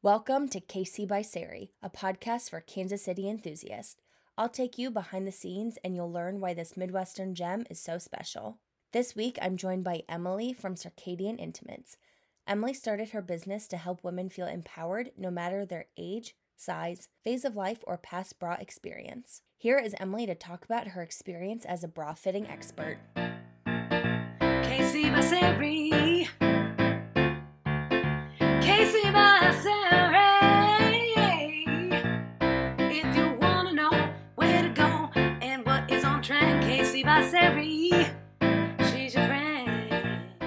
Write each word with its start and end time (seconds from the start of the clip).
Welcome 0.00 0.48
to 0.50 0.60
KC 0.60 1.08
by 1.08 1.22
Sari, 1.22 1.72
a 1.82 1.90
podcast 1.90 2.50
for 2.50 2.60
Kansas 2.60 3.02
City 3.02 3.28
enthusiasts. 3.28 3.96
I'll 4.36 4.48
take 4.48 4.78
you 4.78 4.92
behind 4.92 5.26
the 5.26 5.32
scenes 5.32 5.76
and 5.82 5.96
you'll 5.96 6.12
learn 6.12 6.38
why 6.38 6.54
this 6.54 6.76
Midwestern 6.76 7.34
gem 7.34 7.64
is 7.68 7.80
so 7.80 7.98
special. 7.98 8.60
This 8.92 9.16
week, 9.16 9.40
I'm 9.42 9.56
joined 9.56 9.82
by 9.82 10.04
Emily 10.08 10.52
from 10.52 10.76
Circadian 10.76 11.40
Intimates. 11.40 11.96
Emily 12.46 12.74
started 12.74 13.08
her 13.08 13.20
business 13.20 13.66
to 13.66 13.76
help 13.76 14.04
women 14.04 14.28
feel 14.28 14.46
empowered 14.46 15.10
no 15.18 15.32
matter 15.32 15.66
their 15.66 15.86
age, 15.96 16.36
size, 16.54 17.08
phase 17.24 17.44
of 17.44 17.56
life, 17.56 17.82
or 17.84 17.98
past 17.98 18.38
bra 18.38 18.54
experience. 18.60 19.42
Here 19.56 19.78
is 19.78 19.96
Emily 19.98 20.26
to 20.26 20.36
talk 20.36 20.64
about 20.64 20.86
her 20.86 21.02
experience 21.02 21.64
as 21.64 21.82
a 21.82 21.88
bra 21.88 22.14
fitting 22.14 22.46
expert. 22.46 22.98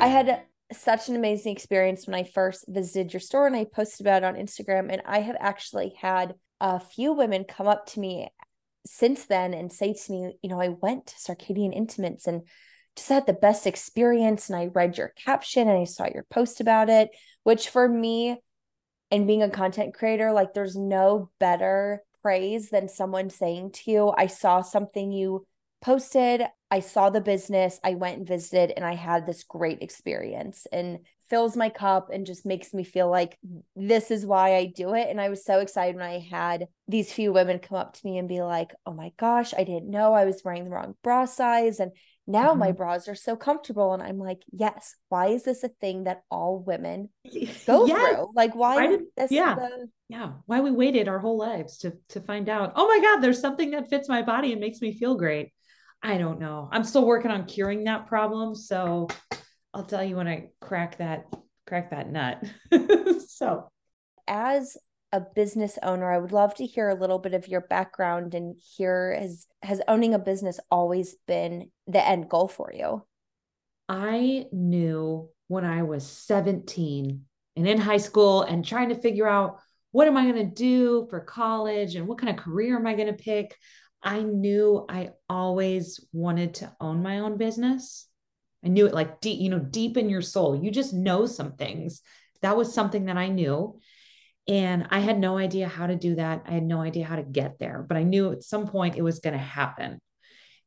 I 0.01 0.07
had 0.07 0.41
such 0.73 1.09
an 1.09 1.15
amazing 1.15 1.53
experience 1.53 2.07
when 2.07 2.15
I 2.15 2.23
first 2.23 2.65
visited 2.67 3.13
your 3.13 3.19
store 3.19 3.45
and 3.45 3.55
I 3.55 3.65
posted 3.65 4.05
about 4.05 4.23
it 4.23 4.25
on 4.25 4.33
Instagram. 4.35 4.91
And 4.91 5.03
I 5.05 5.19
have 5.19 5.35
actually 5.39 5.93
had 6.01 6.33
a 6.59 6.79
few 6.79 7.13
women 7.13 7.43
come 7.43 7.67
up 7.67 7.85
to 7.87 7.99
me 7.99 8.29
since 8.83 9.25
then 9.25 9.53
and 9.53 9.71
say 9.71 9.93
to 9.93 10.11
me, 10.11 10.37
you 10.41 10.49
know, 10.49 10.59
I 10.59 10.69
went 10.69 11.05
to 11.07 11.15
Circadian 11.15 11.75
Intimates 11.75 12.25
and 12.25 12.41
just 12.95 13.09
had 13.09 13.27
the 13.27 13.33
best 13.33 13.67
experience. 13.67 14.49
And 14.49 14.57
I 14.57 14.71
read 14.73 14.97
your 14.97 15.09
caption 15.09 15.69
and 15.69 15.77
I 15.77 15.83
saw 15.83 16.07
your 16.11 16.25
post 16.31 16.61
about 16.61 16.89
it, 16.89 17.11
which 17.43 17.69
for 17.69 17.87
me, 17.87 18.41
and 19.11 19.27
being 19.27 19.43
a 19.43 19.51
content 19.51 19.93
creator, 19.93 20.31
like 20.31 20.55
there's 20.55 20.75
no 20.75 21.29
better 21.39 22.01
praise 22.23 22.71
than 22.71 22.87
someone 22.87 23.29
saying 23.29 23.73
to 23.73 23.91
you, 23.91 24.13
I 24.17 24.25
saw 24.27 24.61
something 24.61 25.11
you 25.11 25.45
posted, 25.81 26.41
I 26.71 26.79
saw 26.79 27.09
the 27.09 27.21
business, 27.21 27.79
I 27.83 27.95
went 27.95 28.19
and 28.19 28.27
visited, 28.27 28.71
and 28.75 28.85
I 28.85 28.95
had 28.95 29.25
this 29.25 29.43
great 29.43 29.81
experience 29.81 30.65
and 30.71 30.99
fills 31.31 31.55
my 31.55 31.69
cup 31.69 32.09
and 32.11 32.25
just 32.25 32.45
makes 32.45 32.73
me 32.73 32.83
feel 32.83 33.09
like 33.09 33.37
this 33.75 34.11
is 34.11 34.25
why 34.25 34.55
I 34.55 34.65
do 34.65 34.93
it. 34.93 35.07
And 35.09 35.19
I 35.19 35.29
was 35.29 35.45
so 35.45 35.59
excited 35.59 35.95
when 35.95 36.03
I 36.03 36.19
had 36.19 36.67
these 36.89 37.11
few 37.11 37.31
women 37.31 37.59
come 37.59 37.77
up 37.77 37.93
to 37.93 38.01
me 38.05 38.17
and 38.17 38.27
be 38.27 38.41
like, 38.41 38.71
oh 38.85 38.93
my 38.93 39.13
gosh, 39.17 39.53
I 39.53 39.63
didn't 39.63 39.89
know 39.89 40.13
I 40.13 40.25
was 40.25 40.41
wearing 40.43 40.65
the 40.65 40.71
wrong 40.71 40.95
bra 41.03 41.23
size. 41.23 41.79
And 41.79 41.93
now 42.27 42.49
mm-hmm. 42.49 42.59
my 42.59 42.71
bras 42.73 43.07
are 43.07 43.15
so 43.15 43.37
comfortable. 43.37 43.93
And 43.93 44.03
I'm 44.03 44.17
like, 44.17 44.41
yes, 44.51 44.95
why 45.07 45.27
is 45.27 45.43
this 45.43 45.63
a 45.63 45.69
thing 45.69 46.03
that 46.03 46.23
all 46.29 46.59
women 46.59 47.07
go 47.65 47.85
yes. 47.85 48.15
through? 48.15 48.27
Like, 48.35 48.53
why, 48.53 48.75
why 48.75 48.87
did, 48.87 49.01
this 49.15 49.31
yeah. 49.31 49.55
The... 49.55 49.87
Yeah. 50.09 50.31
Why 50.47 50.59
we 50.59 50.71
waited 50.71 51.07
our 51.07 51.19
whole 51.19 51.37
lives 51.37 51.77
to 51.79 51.93
to 52.09 52.19
find 52.19 52.49
out, 52.49 52.73
oh 52.75 52.89
my 52.89 52.99
God, 52.99 53.21
there's 53.21 53.39
something 53.39 53.71
that 53.71 53.89
fits 53.89 54.09
my 54.09 54.21
body 54.21 54.51
and 54.51 54.59
makes 54.59 54.81
me 54.81 54.97
feel 54.97 55.15
great. 55.15 55.53
I 56.03 56.17
don't 56.17 56.39
know. 56.39 56.67
I'm 56.71 56.83
still 56.83 57.05
working 57.05 57.31
on 57.31 57.45
curing 57.45 57.83
that 57.83 58.07
problem. 58.07 58.55
So 58.55 59.07
I'll 59.73 59.85
tell 59.85 60.03
you 60.03 60.15
when 60.15 60.27
I 60.27 60.49
crack 60.59 60.97
that 60.97 61.27
crack 61.67 61.91
that 61.91 62.11
nut. 62.11 62.43
so 63.27 63.69
as 64.27 64.77
a 65.11 65.21
business 65.21 65.77
owner, 65.83 66.11
I 66.11 66.17
would 66.17 66.31
love 66.31 66.55
to 66.55 66.65
hear 66.65 66.89
a 66.89 66.99
little 66.99 67.19
bit 67.19 67.33
of 67.33 67.47
your 67.47 67.61
background 67.61 68.33
and 68.33 68.55
hear 68.75 69.15
has 69.19 69.47
has 69.61 69.81
owning 69.87 70.13
a 70.13 70.19
business 70.19 70.59
always 70.69 71.15
been 71.27 71.69
the 71.87 72.05
end 72.05 72.29
goal 72.29 72.47
for 72.47 72.71
you? 72.73 73.03
I 73.87 74.45
knew 74.51 75.29
when 75.47 75.65
I 75.65 75.83
was 75.83 76.07
17 76.07 77.25
and 77.57 77.67
in 77.67 77.77
high 77.77 77.97
school 77.97 78.43
and 78.43 78.65
trying 78.65 78.89
to 78.89 78.95
figure 78.95 79.27
out 79.27 79.59
what 79.91 80.07
am 80.07 80.15
I 80.15 80.23
going 80.23 80.49
to 80.49 80.55
do 80.55 81.07
for 81.09 81.19
college 81.19 81.95
and 81.95 82.07
what 82.07 82.17
kind 82.17 82.29
of 82.29 82.43
career 82.43 82.77
am 82.77 82.87
I 82.87 82.93
going 82.93 83.07
to 83.07 83.13
pick? 83.13 83.57
I 84.03 84.21
knew 84.21 84.85
I 84.89 85.11
always 85.29 86.05
wanted 86.11 86.55
to 86.55 86.75
own 86.79 87.01
my 87.01 87.19
own 87.19 87.37
business. 87.37 88.07
I 88.63 88.69
knew 88.69 88.85
it 88.85 88.93
like 88.93 89.21
deep, 89.21 89.39
you 89.39 89.49
know, 89.49 89.59
deep 89.59 89.97
in 89.97 90.09
your 90.09 90.21
soul. 90.21 90.55
You 90.55 90.71
just 90.71 90.93
know 90.93 91.25
some 91.25 91.53
things. 91.53 92.01
That 92.41 92.57
was 92.57 92.73
something 92.73 93.05
that 93.05 93.17
I 93.17 93.27
knew. 93.27 93.79
And 94.47 94.87
I 94.89 94.99
had 94.99 95.19
no 95.19 95.37
idea 95.37 95.67
how 95.67 95.87
to 95.87 95.95
do 95.95 96.15
that. 96.15 96.43
I 96.47 96.51
had 96.51 96.63
no 96.63 96.81
idea 96.81 97.05
how 97.05 97.15
to 97.15 97.23
get 97.23 97.59
there, 97.59 97.85
but 97.87 97.97
I 97.97 98.03
knew 98.03 98.31
at 98.31 98.43
some 98.43 98.67
point 98.67 98.95
it 98.95 99.03
was 99.03 99.19
going 99.19 99.33
to 99.33 99.39
happen. 99.39 99.99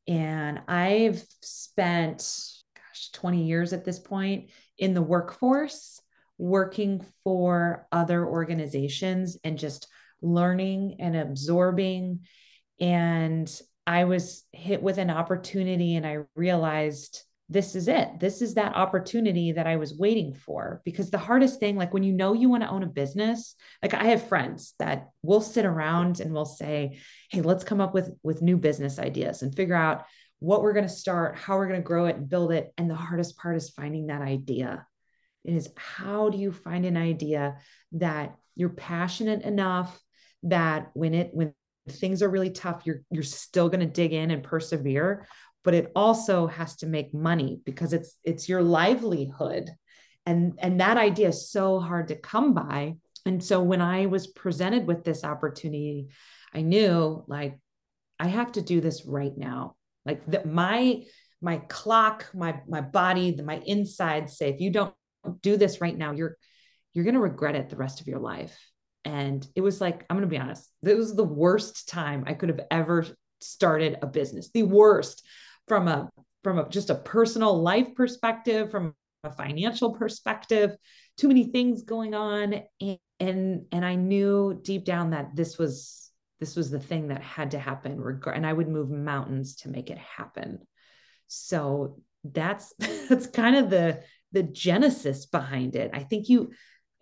And 0.06 0.60
I've 0.68 1.24
spent, 1.42 2.18
gosh, 2.76 3.10
20 3.12 3.44
years 3.44 3.72
at 3.72 3.84
this 3.84 3.98
point 3.98 4.50
in 4.78 4.94
the 4.94 5.02
workforce, 5.02 6.00
working 6.38 7.04
for 7.22 7.86
other 7.90 8.26
organizations 8.26 9.36
and 9.44 9.58
just 9.58 9.88
learning 10.20 10.96
and 10.98 11.16
absorbing 11.16 12.20
and 12.84 13.62
I 13.86 14.04
was 14.04 14.44
hit 14.52 14.82
with 14.82 14.98
an 14.98 15.08
opportunity 15.08 15.96
and 15.96 16.06
I 16.06 16.18
realized 16.36 17.22
this 17.48 17.74
is 17.74 17.88
it. 17.88 18.20
This 18.20 18.42
is 18.42 18.54
that 18.54 18.76
opportunity 18.76 19.52
that 19.52 19.66
I 19.66 19.76
was 19.76 19.96
waiting 19.96 20.34
for. 20.34 20.82
Because 20.84 21.10
the 21.10 21.16
hardest 21.16 21.60
thing, 21.60 21.76
like 21.76 21.94
when 21.94 22.02
you 22.02 22.12
know 22.12 22.34
you 22.34 22.50
want 22.50 22.62
to 22.62 22.68
own 22.68 22.82
a 22.82 22.86
business, 22.86 23.54
like 23.82 23.94
I 23.94 24.04
have 24.04 24.28
friends 24.28 24.74
that 24.78 25.08
will 25.22 25.40
sit 25.40 25.64
around 25.64 26.20
and 26.20 26.34
will 26.34 26.44
say, 26.44 26.98
Hey, 27.30 27.40
let's 27.40 27.64
come 27.64 27.80
up 27.80 27.94
with, 27.94 28.10
with 28.22 28.42
new 28.42 28.58
business 28.58 28.98
ideas 28.98 29.40
and 29.40 29.54
figure 29.54 29.74
out 29.74 30.04
what 30.40 30.60
we're 30.60 30.74
going 30.74 30.86
to 30.86 30.92
start, 30.92 31.38
how 31.38 31.56
we're 31.56 31.68
going 31.68 31.80
to 31.80 31.86
grow 31.86 32.04
it 32.04 32.16
and 32.16 32.28
build 32.28 32.52
it. 32.52 32.70
And 32.76 32.90
the 32.90 32.94
hardest 32.94 33.38
part 33.38 33.56
is 33.56 33.70
finding 33.70 34.08
that 34.08 34.20
idea. 34.20 34.86
It 35.42 35.54
is 35.54 35.70
how 35.76 36.28
do 36.28 36.36
you 36.36 36.52
find 36.52 36.84
an 36.84 36.98
idea 36.98 37.56
that 37.92 38.34
you're 38.54 38.68
passionate 38.68 39.40
enough 39.40 39.98
that 40.42 40.90
when 40.92 41.14
it 41.14 41.30
when 41.32 41.54
things 41.88 42.22
are 42.22 42.30
really 42.30 42.50
tough 42.50 42.82
you're 42.84 43.02
you're 43.10 43.22
still 43.22 43.68
going 43.68 43.80
to 43.80 43.86
dig 43.86 44.12
in 44.12 44.30
and 44.30 44.42
persevere 44.42 45.26
but 45.64 45.74
it 45.74 45.90
also 45.96 46.46
has 46.46 46.76
to 46.76 46.86
make 46.86 47.14
money 47.14 47.58
because 47.64 47.92
it's 47.92 48.18
it's 48.22 48.48
your 48.48 48.62
livelihood. 48.62 49.70
And 50.26 50.58
and 50.58 50.80
that 50.80 50.98
idea 50.98 51.28
is 51.28 51.50
so 51.50 51.80
hard 51.80 52.08
to 52.08 52.16
come 52.16 52.52
by. 52.54 52.94
And 53.26 53.42
so 53.42 53.62
when 53.62 53.80
i 53.80 54.06
was 54.06 54.26
presented 54.26 54.86
with 54.86 55.02
this 55.02 55.24
opportunity 55.24 56.08
i 56.52 56.60
knew 56.60 57.24
like 57.26 57.58
i 58.20 58.26
have 58.26 58.52
to 58.52 58.62
do 58.62 58.80
this 58.80 59.06
right 59.06 59.32
now. 59.36 59.74
Like 60.04 60.24
that 60.26 60.46
my 60.46 61.04
my 61.40 61.56
clock 61.68 62.28
my 62.34 62.60
my 62.68 62.82
body 62.82 63.34
my 63.42 63.60
insides 63.64 64.36
say 64.36 64.50
if 64.50 64.60
you 64.60 64.70
don't 64.70 64.94
do 65.40 65.56
this 65.56 65.80
right 65.80 65.96
now 65.96 66.12
you're 66.12 66.36
you're 66.92 67.04
going 67.04 67.14
to 67.14 67.20
regret 67.20 67.54
it 67.56 67.70
the 67.70 67.76
rest 67.76 68.02
of 68.02 68.06
your 68.06 68.18
life 68.18 68.56
and 69.04 69.46
it 69.54 69.60
was 69.60 69.80
like, 69.80 70.04
I'm 70.08 70.16
going 70.16 70.28
to 70.28 70.34
be 70.34 70.38
honest, 70.38 70.70
it 70.82 70.96
was 70.96 71.14
the 71.14 71.24
worst 71.24 71.88
time 71.88 72.24
I 72.26 72.34
could 72.34 72.48
have 72.48 72.60
ever 72.70 73.06
started 73.40 73.98
a 74.00 74.06
business. 74.06 74.50
The 74.50 74.62
worst 74.62 75.24
from 75.68 75.88
a 75.88 76.10
from 76.42 76.58
a 76.58 76.68
just 76.68 76.90
a 76.90 76.94
personal 76.94 77.60
life 77.60 77.94
perspective, 77.94 78.70
from 78.70 78.94
a 79.22 79.32
financial 79.32 79.92
perspective, 79.92 80.76
too 81.16 81.28
many 81.28 81.44
things 81.44 81.82
going 81.82 82.14
on 82.14 82.62
and 82.80 82.98
and, 83.20 83.66
and 83.70 83.84
I 83.84 83.94
knew 83.94 84.60
deep 84.62 84.84
down 84.84 85.10
that 85.10 85.36
this 85.36 85.56
was 85.56 86.10
this 86.40 86.56
was 86.56 86.70
the 86.70 86.80
thing 86.80 87.08
that 87.08 87.22
had 87.22 87.52
to 87.52 87.58
happen 87.58 88.02
and 88.34 88.46
I 88.46 88.52
would 88.52 88.68
move 88.68 88.90
mountains 88.90 89.56
to 89.56 89.68
make 89.68 89.88
it 89.88 89.98
happen. 89.98 90.58
So 91.28 92.00
that's 92.24 92.74
that's 93.08 93.26
kind 93.28 93.56
of 93.56 93.70
the 93.70 94.02
the 94.32 94.42
genesis 94.42 95.26
behind 95.26 95.76
it. 95.76 95.90
I 95.94 96.00
think 96.00 96.28
you 96.28 96.52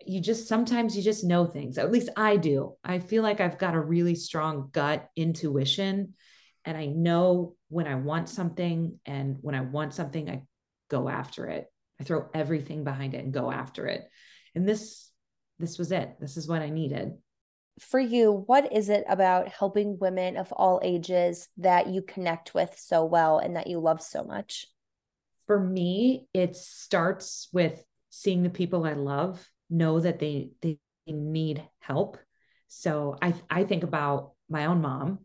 you 0.07 0.19
just 0.19 0.47
sometimes 0.47 0.95
you 0.95 1.03
just 1.03 1.23
know 1.23 1.45
things. 1.45 1.77
At 1.77 1.91
least 1.91 2.09
I 2.15 2.37
do. 2.37 2.75
I 2.83 2.99
feel 2.99 3.23
like 3.23 3.41
I've 3.41 3.57
got 3.57 3.75
a 3.75 3.79
really 3.79 4.15
strong 4.15 4.69
gut 4.71 5.09
intuition 5.15 6.13
and 6.65 6.77
I 6.77 6.85
know 6.85 7.55
when 7.69 7.87
I 7.87 7.95
want 7.95 8.29
something 8.29 8.99
and 9.05 9.37
when 9.41 9.55
I 9.55 9.61
want 9.61 9.93
something 9.93 10.29
I 10.29 10.43
go 10.89 11.09
after 11.09 11.47
it. 11.47 11.67
I 11.99 12.03
throw 12.03 12.29
everything 12.33 12.83
behind 12.83 13.13
it 13.13 13.23
and 13.23 13.33
go 13.33 13.51
after 13.51 13.87
it. 13.87 14.07
And 14.55 14.67
this 14.67 15.09
this 15.59 15.77
was 15.77 15.91
it. 15.91 16.15
This 16.19 16.37
is 16.37 16.47
what 16.47 16.61
I 16.61 16.69
needed. 16.69 17.13
For 17.79 17.99
you, 17.99 18.43
what 18.45 18.71
is 18.71 18.89
it 18.89 19.03
about 19.07 19.47
helping 19.47 19.97
women 19.99 20.37
of 20.37 20.51
all 20.51 20.79
ages 20.83 21.47
that 21.57 21.87
you 21.87 22.01
connect 22.01 22.53
with 22.53 22.75
so 22.77 23.03
well 23.05 23.39
and 23.39 23.55
that 23.55 23.67
you 23.67 23.79
love 23.79 24.01
so 24.01 24.23
much? 24.23 24.67
For 25.47 25.59
me, 25.59 26.27
it 26.33 26.55
starts 26.55 27.49
with 27.51 27.83
seeing 28.09 28.43
the 28.43 28.49
people 28.49 28.85
I 28.85 28.93
love 28.93 29.49
know 29.73 29.99
that 29.99 30.19
they 30.19 30.51
they 30.61 30.77
need 31.07 31.63
help. 31.79 32.17
So 32.67 33.17
I 33.21 33.33
I 33.49 33.63
think 33.63 33.83
about 33.83 34.33
my 34.49 34.65
own 34.65 34.81
mom 34.81 35.19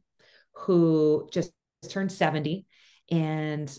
who 0.53 1.29
just 1.33 1.53
turned 1.89 2.11
70 2.11 2.67
and 3.11 3.79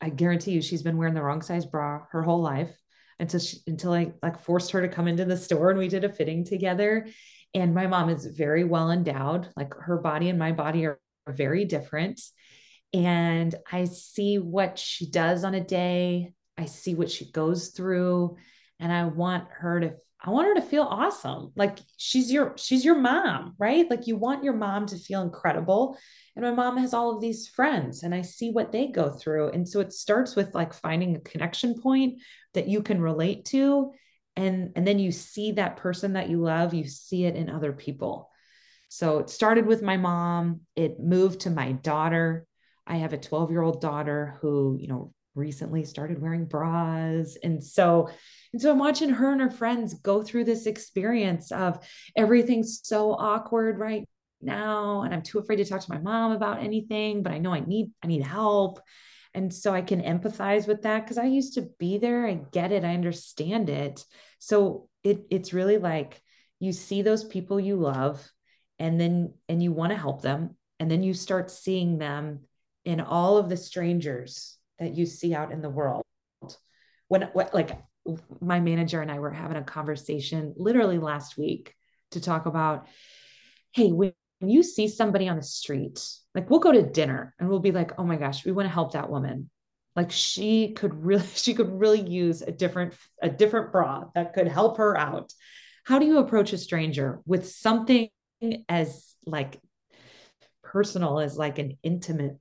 I 0.00 0.08
guarantee 0.08 0.50
you 0.52 0.62
she's 0.62 0.82
been 0.82 0.96
wearing 0.96 1.14
the 1.14 1.22
wrong 1.22 1.42
size 1.42 1.64
bra 1.64 2.02
her 2.10 2.22
whole 2.22 2.42
life 2.42 2.76
until 3.20 3.38
she, 3.38 3.58
until 3.68 3.92
I 3.92 4.12
like 4.22 4.40
forced 4.40 4.72
her 4.72 4.82
to 4.82 4.88
come 4.88 5.06
into 5.06 5.24
the 5.24 5.36
store 5.36 5.70
and 5.70 5.78
we 5.78 5.88
did 5.88 6.04
a 6.04 6.08
fitting 6.08 6.44
together. 6.44 7.06
And 7.54 7.74
my 7.74 7.86
mom 7.86 8.08
is 8.08 8.26
very 8.26 8.64
well 8.64 8.90
endowed. 8.90 9.48
Like 9.56 9.74
her 9.74 9.98
body 9.98 10.28
and 10.28 10.38
my 10.38 10.52
body 10.52 10.86
are, 10.86 10.98
are 11.26 11.32
very 11.32 11.64
different. 11.64 12.20
And 12.92 13.54
I 13.70 13.84
see 13.84 14.38
what 14.38 14.78
she 14.78 15.08
does 15.08 15.44
on 15.44 15.54
a 15.54 15.62
day. 15.62 16.32
I 16.58 16.64
see 16.64 16.94
what 16.94 17.10
she 17.10 17.30
goes 17.30 17.68
through 17.68 18.36
and 18.82 18.92
I 18.92 19.04
want 19.04 19.46
her 19.60 19.80
to 19.80 19.94
I 20.24 20.30
want 20.30 20.48
her 20.48 20.54
to 20.54 20.62
feel 20.62 20.82
awesome. 20.82 21.52
Like 21.56 21.78
she's 21.96 22.30
your 22.30 22.54
she's 22.56 22.84
your 22.84 22.96
mom, 22.96 23.54
right? 23.58 23.88
Like 23.88 24.06
you 24.06 24.16
want 24.16 24.44
your 24.44 24.54
mom 24.54 24.86
to 24.86 24.98
feel 24.98 25.22
incredible. 25.22 25.96
And 26.36 26.44
my 26.44 26.52
mom 26.52 26.76
has 26.78 26.92
all 26.92 27.14
of 27.14 27.20
these 27.20 27.48
friends 27.48 28.02
and 28.02 28.14
I 28.14 28.22
see 28.22 28.50
what 28.50 28.72
they 28.72 28.88
go 28.88 29.10
through. 29.10 29.50
And 29.50 29.68
so 29.68 29.80
it 29.80 29.92
starts 29.92 30.36
with 30.36 30.54
like 30.54 30.74
finding 30.74 31.14
a 31.16 31.20
connection 31.20 31.80
point 31.80 32.20
that 32.54 32.68
you 32.68 32.82
can 32.82 33.00
relate 33.00 33.44
to 33.46 33.92
and 34.36 34.72
and 34.74 34.86
then 34.86 34.98
you 34.98 35.12
see 35.12 35.52
that 35.52 35.76
person 35.76 36.14
that 36.14 36.28
you 36.28 36.40
love, 36.40 36.74
you 36.74 36.88
see 36.88 37.24
it 37.24 37.36
in 37.36 37.48
other 37.48 37.72
people. 37.72 38.30
So 38.88 39.20
it 39.20 39.30
started 39.30 39.66
with 39.66 39.80
my 39.82 39.96
mom, 39.96 40.62
it 40.76 41.00
moved 41.00 41.40
to 41.42 41.50
my 41.50 41.72
daughter. 41.72 42.46
I 42.86 42.96
have 42.96 43.12
a 43.12 43.18
12-year-old 43.18 43.80
daughter 43.80 44.38
who, 44.40 44.76
you 44.78 44.88
know, 44.88 45.14
recently 45.34 45.84
started 45.84 46.20
wearing 46.20 46.44
bras. 46.44 47.36
And 47.42 47.62
so, 47.62 48.10
and 48.52 48.60
so 48.60 48.70
I'm 48.70 48.78
watching 48.78 49.10
her 49.10 49.32
and 49.32 49.40
her 49.40 49.50
friends 49.50 49.94
go 49.94 50.22
through 50.22 50.44
this 50.44 50.66
experience 50.66 51.52
of 51.52 51.84
everything's 52.16 52.80
so 52.82 53.12
awkward 53.12 53.78
right 53.78 54.08
now. 54.40 55.02
And 55.02 55.14
I'm 55.14 55.22
too 55.22 55.38
afraid 55.38 55.56
to 55.56 55.64
talk 55.64 55.80
to 55.80 55.92
my 55.92 55.98
mom 55.98 56.32
about 56.32 56.62
anything, 56.62 57.22
but 57.22 57.32
I 57.32 57.38
know 57.38 57.52
I 57.52 57.60
need, 57.60 57.90
I 58.02 58.06
need 58.08 58.22
help. 58.22 58.80
And 59.34 59.52
so 59.52 59.72
I 59.72 59.80
can 59.82 60.02
empathize 60.02 60.66
with 60.68 60.82
that 60.82 61.04
because 61.04 61.18
I 61.18 61.24
used 61.24 61.54
to 61.54 61.68
be 61.78 61.98
there. 61.98 62.26
I 62.26 62.34
get 62.52 62.72
it. 62.72 62.84
I 62.84 62.94
understand 62.94 63.70
it. 63.70 64.04
So 64.38 64.88
it 65.02 65.24
it's 65.30 65.54
really 65.54 65.78
like 65.78 66.20
you 66.60 66.72
see 66.72 67.02
those 67.02 67.24
people 67.24 67.58
you 67.58 67.76
love 67.76 68.30
and 68.78 69.00
then 69.00 69.34
and 69.48 69.62
you 69.62 69.72
want 69.72 69.90
to 69.90 69.98
help 69.98 70.20
them. 70.20 70.56
And 70.78 70.90
then 70.90 71.02
you 71.02 71.14
start 71.14 71.50
seeing 71.50 71.98
them 71.98 72.40
in 72.84 73.00
all 73.00 73.38
of 73.38 73.48
the 73.48 73.56
strangers 73.56 74.58
that 74.82 74.96
you 74.96 75.06
see 75.06 75.34
out 75.34 75.52
in 75.52 75.62
the 75.62 75.70
world. 75.70 76.04
When, 77.08 77.30
like 77.52 77.78
my 78.40 78.60
manager 78.60 79.00
and 79.00 79.10
I 79.10 79.18
were 79.18 79.30
having 79.30 79.56
a 79.56 79.62
conversation 79.62 80.54
literally 80.56 80.98
last 80.98 81.36
week 81.38 81.74
to 82.12 82.20
talk 82.20 82.46
about, 82.46 82.86
hey, 83.72 83.92
when 83.92 84.12
you 84.40 84.62
see 84.62 84.88
somebody 84.88 85.28
on 85.28 85.36
the 85.36 85.42
street, 85.42 86.04
like 86.34 86.50
we'll 86.50 86.60
go 86.60 86.72
to 86.72 86.82
dinner 86.82 87.34
and 87.38 87.48
we'll 87.48 87.60
be 87.60 87.72
like, 87.72 87.92
oh 87.98 88.04
my 88.04 88.16
gosh, 88.16 88.44
we 88.44 88.52
want 88.52 88.66
to 88.66 88.72
help 88.72 88.92
that 88.92 89.10
woman. 89.10 89.50
Like 89.94 90.10
she 90.10 90.72
could 90.72 90.94
really, 91.04 91.26
she 91.34 91.54
could 91.54 91.70
really 91.70 92.00
use 92.00 92.42
a 92.42 92.50
different, 92.50 92.94
a 93.22 93.28
different 93.28 93.72
bra 93.72 94.04
that 94.14 94.34
could 94.34 94.48
help 94.48 94.78
her 94.78 94.96
out. 94.96 95.32
How 95.84 95.98
do 95.98 96.06
you 96.06 96.18
approach 96.18 96.52
a 96.52 96.58
stranger 96.58 97.20
with 97.26 97.48
something 97.48 98.08
as 98.68 99.14
like 99.26 99.60
personal 100.62 101.20
as 101.20 101.36
like 101.36 101.58
an 101.58 101.76
intimate 101.82 102.38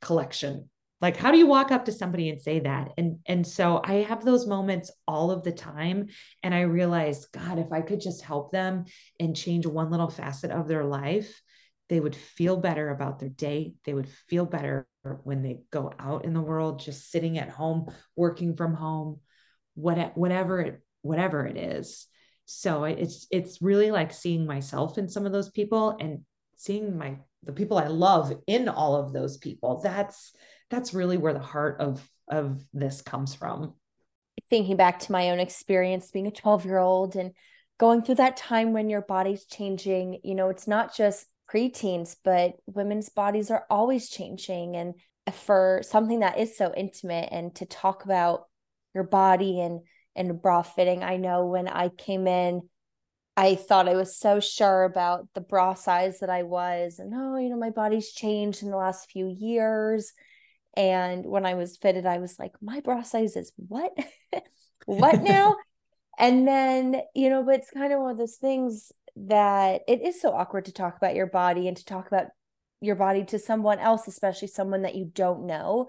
collection 0.00 0.68
like 1.00 1.16
how 1.16 1.30
do 1.30 1.38
you 1.38 1.46
walk 1.46 1.70
up 1.70 1.84
to 1.84 1.92
somebody 1.92 2.28
and 2.30 2.40
say 2.40 2.60
that? 2.60 2.92
And 2.96 3.18
and 3.26 3.46
so 3.46 3.80
i 3.84 3.94
have 3.94 4.24
those 4.24 4.46
moments 4.46 4.90
all 5.06 5.30
of 5.30 5.42
the 5.42 5.52
time 5.52 6.06
and 6.42 6.54
i 6.54 6.62
realize 6.62 7.26
god 7.26 7.58
if 7.58 7.72
i 7.72 7.80
could 7.80 8.00
just 8.00 8.22
help 8.22 8.52
them 8.52 8.84
and 9.20 9.36
change 9.36 9.66
one 9.66 9.90
little 9.90 10.08
facet 10.08 10.50
of 10.50 10.68
their 10.68 10.84
life 10.84 11.42
they 11.88 12.00
would 12.00 12.16
feel 12.16 12.56
better 12.56 12.90
about 12.90 13.18
their 13.18 13.28
day. 13.28 13.74
They 13.84 13.94
would 13.94 14.08
feel 14.08 14.44
better 14.44 14.88
when 15.22 15.42
they 15.42 15.60
go 15.70 15.92
out 15.98 16.24
in 16.24 16.34
the 16.34 16.40
world 16.40 16.80
just 16.80 17.10
sitting 17.10 17.38
at 17.38 17.48
home 17.48 17.92
working 18.16 18.56
from 18.56 18.74
home 18.74 19.20
what, 19.74 20.16
whatever 20.16 20.60
it 20.60 20.80
whatever 21.02 21.46
it 21.46 21.56
is. 21.56 22.06
So 22.46 22.84
it's 22.84 23.26
it's 23.30 23.62
really 23.62 23.90
like 23.90 24.12
seeing 24.12 24.46
myself 24.46 24.98
in 24.98 25.08
some 25.08 25.26
of 25.26 25.32
those 25.32 25.50
people 25.50 25.96
and 26.00 26.20
seeing 26.56 26.96
my 26.96 27.18
the 27.42 27.52
people 27.52 27.76
i 27.76 27.86
love 27.86 28.32
in 28.46 28.68
all 28.68 28.96
of 28.96 29.12
those 29.12 29.36
people. 29.36 29.80
That's 29.80 30.32
that's 30.70 30.94
really 30.94 31.16
where 31.16 31.32
the 31.32 31.38
heart 31.38 31.80
of 31.80 32.08
of 32.28 32.58
this 32.72 33.02
comes 33.02 33.34
from 33.34 33.74
thinking 34.50 34.76
back 34.76 34.98
to 35.00 35.12
my 35.12 35.30
own 35.30 35.40
experience 35.40 36.10
being 36.10 36.26
a 36.26 36.30
12 36.30 36.64
year 36.64 36.78
old 36.78 37.16
and 37.16 37.32
going 37.78 38.02
through 38.02 38.14
that 38.14 38.36
time 38.36 38.72
when 38.72 38.90
your 38.90 39.02
body's 39.02 39.44
changing 39.46 40.20
you 40.24 40.34
know 40.34 40.48
it's 40.48 40.66
not 40.66 40.94
just 40.94 41.26
preteens 41.52 42.16
but 42.24 42.54
women's 42.66 43.08
bodies 43.08 43.50
are 43.50 43.64
always 43.70 44.08
changing 44.08 44.76
and 44.76 44.94
for 45.32 45.80
something 45.84 46.20
that 46.20 46.38
is 46.38 46.56
so 46.56 46.72
intimate 46.76 47.28
and 47.32 47.54
to 47.54 47.66
talk 47.66 48.04
about 48.04 48.44
your 48.94 49.04
body 49.04 49.60
and 49.60 49.80
and 50.16 50.40
bra 50.40 50.62
fitting 50.62 51.04
i 51.04 51.16
know 51.16 51.46
when 51.46 51.68
i 51.68 51.88
came 51.88 52.26
in 52.26 52.62
I 53.36 53.54
thought 53.54 53.88
I 53.88 53.96
was 53.96 54.16
so 54.16 54.40
sure 54.40 54.84
about 54.84 55.28
the 55.34 55.42
bra 55.42 55.74
size 55.74 56.20
that 56.20 56.30
I 56.30 56.42
was, 56.44 56.98
and 56.98 57.12
oh, 57.14 57.36
you 57.36 57.50
know, 57.50 57.58
my 57.58 57.68
body's 57.68 58.12
changed 58.12 58.62
in 58.62 58.70
the 58.70 58.78
last 58.78 59.10
few 59.10 59.28
years. 59.28 60.14
And 60.76 61.24
when 61.24 61.46
I 61.46 61.54
was 61.54 61.76
fitted, 61.76 62.06
I 62.06 62.18
was 62.18 62.38
like, 62.38 62.52
my 62.60 62.80
bra 62.80 63.02
size 63.02 63.36
is 63.36 63.52
what? 63.56 63.92
what 64.86 65.22
now? 65.22 65.56
and 66.18 66.46
then, 66.46 67.00
you 67.14 67.30
know, 67.30 67.42
but 67.42 67.56
it's 67.56 67.70
kind 67.70 67.92
of 67.92 68.00
one 68.00 68.10
of 68.10 68.18
those 68.18 68.36
things 68.36 68.92
that 69.16 69.82
it 69.88 70.02
is 70.02 70.20
so 70.20 70.32
awkward 70.32 70.66
to 70.66 70.72
talk 70.72 70.96
about 70.96 71.14
your 71.14 71.26
body 71.26 71.68
and 71.68 71.76
to 71.76 71.84
talk 71.84 72.06
about 72.06 72.26
your 72.80 72.96
body 72.96 73.24
to 73.24 73.38
someone 73.38 73.78
else, 73.78 74.06
especially 74.06 74.48
someone 74.48 74.82
that 74.82 74.94
you 74.94 75.10
don't 75.14 75.46
know. 75.46 75.86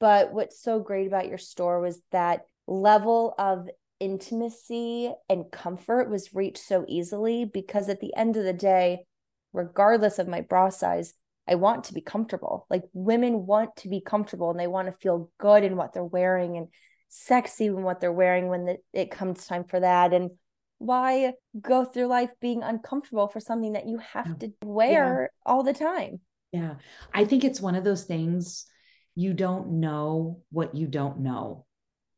But 0.00 0.32
what's 0.32 0.60
so 0.60 0.80
great 0.80 1.06
about 1.06 1.28
your 1.28 1.38
store 1.38 1.80
was 1.80 2.00
that 2.10 2.42
level 2.66 3.34
of 3.38 3.68
intimacy 4.00 5.12
and 5.28 5.50
comfort 5.52 6.10
was 6.10 6.34
reached 6.34 6.64
so 6.64 6.84
easily 6.88 7.44
because 7.44 7.88
at 7.88 8.00
the 8.00 8.14
end 8.16 8.36
of 8.36 8.44
the 8.44 8.52
day, 8.52 9.04
regardless 9.52 10.18
of 10.18 10.26
my 10.26 10.40
bra 10.40 10.70
size, 10.70 11.14
I 11.48 11.56
want 11.56 11.84
to 11.84 11.94
be 11.94 12.00
comfortable. 12.00 12.66
Like 12.70 12.82
women 12.92 13.46
want 13.46 13.76
to 13.78 13.88
be 13.88 14.00
comfortable 14.00 14.50
and 14.50 14.60
they 14.60 14.66
want 14.66 14.86
to 14.86 14.92
feel 14.92 15.30
good 15.38 15.64
in 15.64 15.76
what 15.76 15.92
they're 15.92 16.04
wearing 16.04 16.56
and 16.56 16.68
sexy 17.08 17.66
in 17.66 17.82
what 17.82 18.00
they're 18.00 18.12
wearing 18.12 18.48
when 18.48 18.64
the, 18.64 18.78
it 18.92 19.10
comes 19.10 19.46
time 19.46 19.64
for 19.64 19.80
that. 19.80 20.12
And 20.12 20.30
why 20.78 21.34
go 21.60 21.84
through 21.84 22.06
life 22.06 22.30
being 22.40 22.62
uncomfortable 22.62 23.28
for 23.28 23.40
something 23.40 23.74
that 23.74 23.88
you 23.88 23.98
have 23.98 24.38
to 24.38 24.52
wear 24.64 25.30
yeah. 25.30 25.50
all 25.50 25.62
the 25.62 25.72
time? 25.72 26.20
Yeah. 26.52 26.74
I 27.12 27.24
think 27.24 27.44
it's 27.44 27.60
one 27.60 27.74
of 27.74 27.84
those 27.84 28.04
things 28.04 28.66
you 29.14 29.34
don't 29.34 29.80
know 29.80 30.42
what 30.50 30.74
you 30.74 30.86
don't 30.86 31.20
know. 31.20 31.66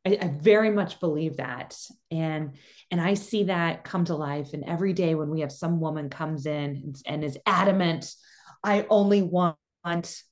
I, 0.05 0.17
I, 0.21 0.27
very 0.27 0.69
much 0.69 0.99
believe 0.99 1.37
that. 1.37 1.75
And 2.11 2.55
and 2.91 3.01
I 3.01 3.15
see 3.15 3.45
that 3.45 3.83
come 3.83 4.05
to 4.05 4.15
life. 4.15 4.53
And 4.53 4.63
every 4.63 4.93
day 4.93 5.15
when 5.15 5.29
we 5.29 5.41
have 5.41 5.51
some 5.51 5.79
woman 5.79 6.09
comes 6.09 6.45
in 6.45 6.53
and, 6.53 6.95
and 7.05 7.23
is 7.23 7.37
adamant 7.45 8.13
I 8.65 8.87
only 8.89 9.21
want 9.21 9.57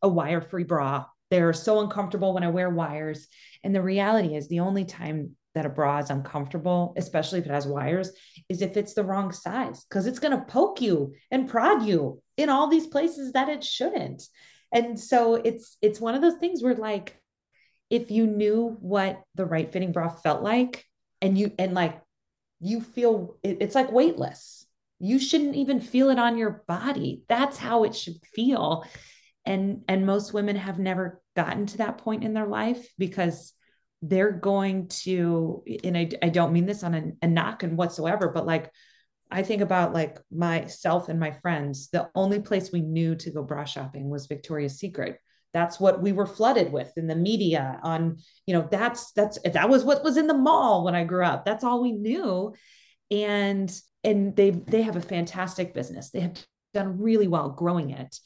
a 0.02 0.10
wire 0.10 0.42
free 0.42 0.64
bra. 0.64 1.06
They're 1.30 1.54
so 1.54 1.82
uncomfortable 1.82 2.34
when 2.34 2.44
I 2.44 2.50
wear 2.50 2.70
wires. 2.70 3.28
And 3.64 3.74
the 3.74 3.82
reality 3.82 4.36
is, 4.36 4.48
the 4.48 4.62
only 4.62 4.86
time 4.86 5.36
that 5.54 5.68
a 5.68 5.70
bra 5.70 6.00
is 6.00 6.10
uncomfortable, 6.10 6.96
especially 6.98 7.40
if 7.40 7.46
it 7.46 7.52
has 7.52 7.68
wires, 7.68 8.12
is 8.50 8.64
if 8.64 8.76
it's 8.76 8.96
the 8.96 9.04
wrong 9.04 9.32
size, 9.32 9.86
because 9.86 10.08
it's 10.08 10.18
going 10.18 10.36
to 10.38 10.46
poke 10.46 10.82
you 10.82 11.14
and 11.30 11.48
prod 11.48 11.84
you 11.84 12.22
in 12.36 12.50
all 12.50 12.68
these 12.68 12.88
places 12.88 13.34
that 13.34 13.50
it 13.50 13.64
shouldn't. 13.64 14.24
And 14.74 15.00
so 15.00 15.36
it's 15.36 15.78
it's 15.84 16.02
one 16.02 16.16
of 16.16 16.22
those 16.22 16.40
things 16.40 16.64
where 16.64 16.74
like 16.74 17.16
if 17.92 18.10
you 18.10 18.26
knew 18.26 18.76
what 18.80 19.22
the 19.36 19.46
right 19.46 19.72
fitting 19.72 19.92
bra 19.92 20.10
felt 20.10 20.42
like 20.42 20.84
and 21.22 21.38
you 21.38 21.52
and 21.60 21.76
like 21.76 22.02
you 22.60 22.82
feel 22.82 23.38
it, 23.44 23.58
it's 23.62 23.76
like 23.76 23.92
weightless 23.92 24.66
you 25.00 25.20
shouldn't 25.20 25.56
even 25.56 25.80
feel 25.80 26.10
it 26.10 26.20
on 26.20 26.38
your 26.38 26.64
body. 26.68 27.24
That's 27.28 27.58
how 27.58 27.84
it 27.84 27.96
should 27.96 28.18
feel. 28.34 28.86
And 29.46 29.84
and 29.88 30.06
most 30.06 30.34
women 30.34 30.56
have 30.56 30.80
never 30.80 31.22
gotten 31.36 31.66
to 31.68 31.78
that 31.78 31.98
point 31.98 32.24
in 32.24 32.34
their 32.34 32.48
life 32.48 32.88
because 32.98 33.54
they're 34.02 34.32
going 34.32 34.90
to 34.90 35.64
and 35.84 35.98
i, 35.98 36.10
I 36.22 36.28
don't 36.28 36.52
mean 36.52 36.66
this 36.66 36.84
on 36.84 36.94
a, 36.94 37.12
a 37.22 37.28
knock 37.28 37.64
and 37.64 37.78
whatsoever 37.78 38.28
but 38.28 38.46
like 38.46 38.70
i 39.34 39.42
think 39.42 39.62
about 39.62 39.94
like 39.94 40.20
myself 40.32 41.10
and 41.10 41.20
my 41.20 41.32
friends. 41.32 41.90
The 41.90 42.10
only 42.14 42.40
place 42.40 42.72
we 42.72 42.82
knew 42.82 43.16
to 43.16 43.32
go 43.32 43.42
bra 43.44 43.66
shopping 43.66 44.10
was 44.10 44.28
victoria's 44.28 44.78
secret. 44.78 45.20
That's 45.54 45.80
what 45.80 46.02
we 46.02 46.12
were 46.12 46.26
flooded 46.26 46.72
with 46.72 46.92
in 46.98 47.08
the 47.08 47.16
media 47.16 47.80
on 47.84 48.18
you 48.46 48.54
know 48.54 48.68
that's 48.70 49.12
that's 49.14 49.40
that 49.42 49.70
was 49.70 49.84
what 49.84 50.04
was 50.04 50.18
in 50.18 50.28
the 50.28 50.34
mall 50.34 50.84
when 50.84 50.96
i 50.96 51.04
grew 51.04 51.26
up. 51.26 51.46
That's 51.46 51.64
all 51.64 51.82
we 51.82 51.94
knew. 51.94 52.54
And 53.10 53.74
and 54.04 54.36
they 54.36 54.52
they 54.52 54.82
have 54.82 54.96
a 54.96 55.02
fantastic 55.02 55.74
business. 55.74 56.10
They 56.10 56.22
have 56.22 56.38
done 56.74 57.00
really 57.00 57.28
well 57.28 57.50
growing 57.50 57.92
it. 57.92 58.20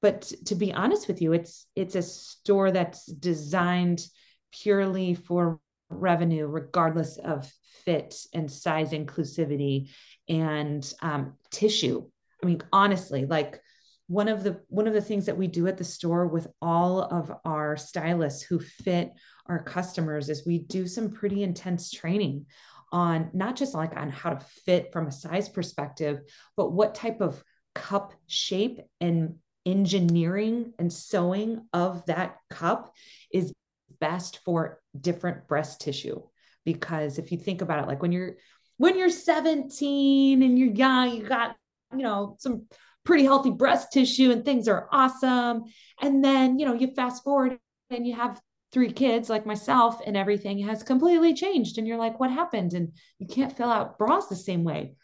But 0.00 0.32
to 0.46 0.54
be 0.54 0.72
honest 0.72 1.08
with 1.08 1.20
you, 1.20 1.32
it's 1.32 1.66
it's 1.74 1.94
a 1.94 2.02
store 2.02 2.70
that's 2.70 3.06
designed 3.06 4.04
purely 4.52 5.14
for 5.14 5.60
revenue, 5.90 6.46
regardless 6.46 7.18
of 7.18 7.50
fit 7.84 8.14
and 8.32 8.50
size 8.50 8.92
inclusivity 8.92 9.90
and 10.28 10.92
um, 11.02 11.34
tissue. 11.50 12.06
I 12.42 12.46
mean, 12.46 12.60
honestly, 12.72 13.26
like 13.26 13.60
one 14.06 14.28
of 14.28 14.42
the 14.42 14.60
one 14.68 14.86
of 14.86 14.94
the 14.94 15.00
things 15.00 15.26
that 15.26 15.36
we 15.36 15.46
do 15.46 15.66
at 15.66 15.76
the 15.76 15.84
store 15.84 16.26
with 16.26 16.46
all 16.62 17.02
of 17.02 17.32
our 17.44 17.76
stylists 17.76 18.42
who 18.42 18.58
fit 18.58 19.12
our 19.46 19.62
customers 19.62 20.28
is 20.28 20.46
we 20.46 20.58
do 20.58 20.86
some 20.86 21.10
pretty 21.10 21.42
intense 21.42 21.90
training 21.90 22.46
on 22.92 23.30
not 23.32 23.56
just 23.56 23.74
like 23.74 23.96
on 23.96 24.10
how 24.10 24.30
to 24.30 24.44
fit 24.64 24.92
from 24.92 25.06
a 25.06 25.12
size 25.12 25.48
perspective, 25.48 26.20
but 26.56 26.72
what 26.72 26.94
type 26.94 27.20
of 27.20 27.42
cup 27.74 28.12
shape 28.26 28.80
and 29.00 29.36
engineering 29.66 30.72
and 30.78 30.92
sewing 30.92 31.66
of 31.72 32.04
that 32.06 32.36
cup 32.50 32.94
is 33.32 33.52
best 34.00 34.38
for 34.44 34.80
different 34.98 35.46
breast 35.46 35.80
tissue. 35.80 36.20
Because 36.64 37.18
if 37.18 37.32
you 37.32 37.38
think 37.38 37.62
about 37.62 37.82
it, 37.82 37.88
like 37.88 38.02
when 38.02 38.12
you're 38.12 38.36
when 38.78 38.98
you're 38.98 39.10
17 39.10 40.42
and 40.42 40.58
you're 40.58 40.72
young, 40.72 41.10
you 41.14 41.24
got, 41.24 41.56
you 41.92 42.02
know, 42.02 42.36
some 42.38 42.66
pretty 43.04 43.24
healthy 43.24 43.50
breast 43.50 43.92
tissue 43.92 44.30
and 44.30 44.44
things 44.44 44.68
are 44.68 44.88
awesome. 44.92 45.64
And 46.00 46.24
then, 46.24 46.58
you 46.58 46.66
know, 46.66 46.74
you 46.74 46.94
fast 46.94 47.24
forward 47.24 47.58
and 47.90 48.06
you 48.06 48.14
have 48.14 48.40
three 48.72 48.92
kids 48.92 49.30
like 49.30 49.46
myself 49.46 50.00
and 50.06 50.16
everything 50.16 50.58
has 50.60 50.82
completely 50.82 51.34
changed. 51.34 51.78
And 51.78 51.86
you're 51.86 51.98
like, 51.98 52.20
what 52.20 52.30
happened? 52.30 52.74
And 52.74 52.92
you 53.18 53.26
can't 53.26 53.56
fill 53.56 53.70
out 53.70 53.98
bras 53.98 54.28
the 54.28 54.36
same 54.36 54.64
way. 54.64 54.94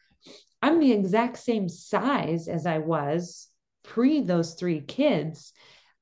I'm 0.62 0.80
the 0.80 0.92
exact 0.92 1.38
same 1.38 1.68
size 1.68 2.48
as 2.48 2.66
I 2.66 2.78
was 2.78 3.48
pre 3.82 4.20
those 4.20 4.54
three 4.54 4.80
kids. 4.80 5.52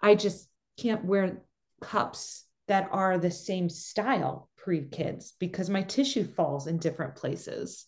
I 0.01 0.15
just 0.15 0.49
can't 0.79 1.05
wear 1.05 1.43
cups 1.81 2.45
that 2.69 2.89
are 2.93 3.19
the 3.19 3.31
same 3.31 3.69
style 3.69 4.49
pre 4.57 4.89
kids 4.89 5.35
because 5.39 5.69
my 5.69 5.83
tissue 5.83 6.25
falls 6.25 6.67
in 6.67 6.79
different 6.79 7.17
places. 7.17 7.87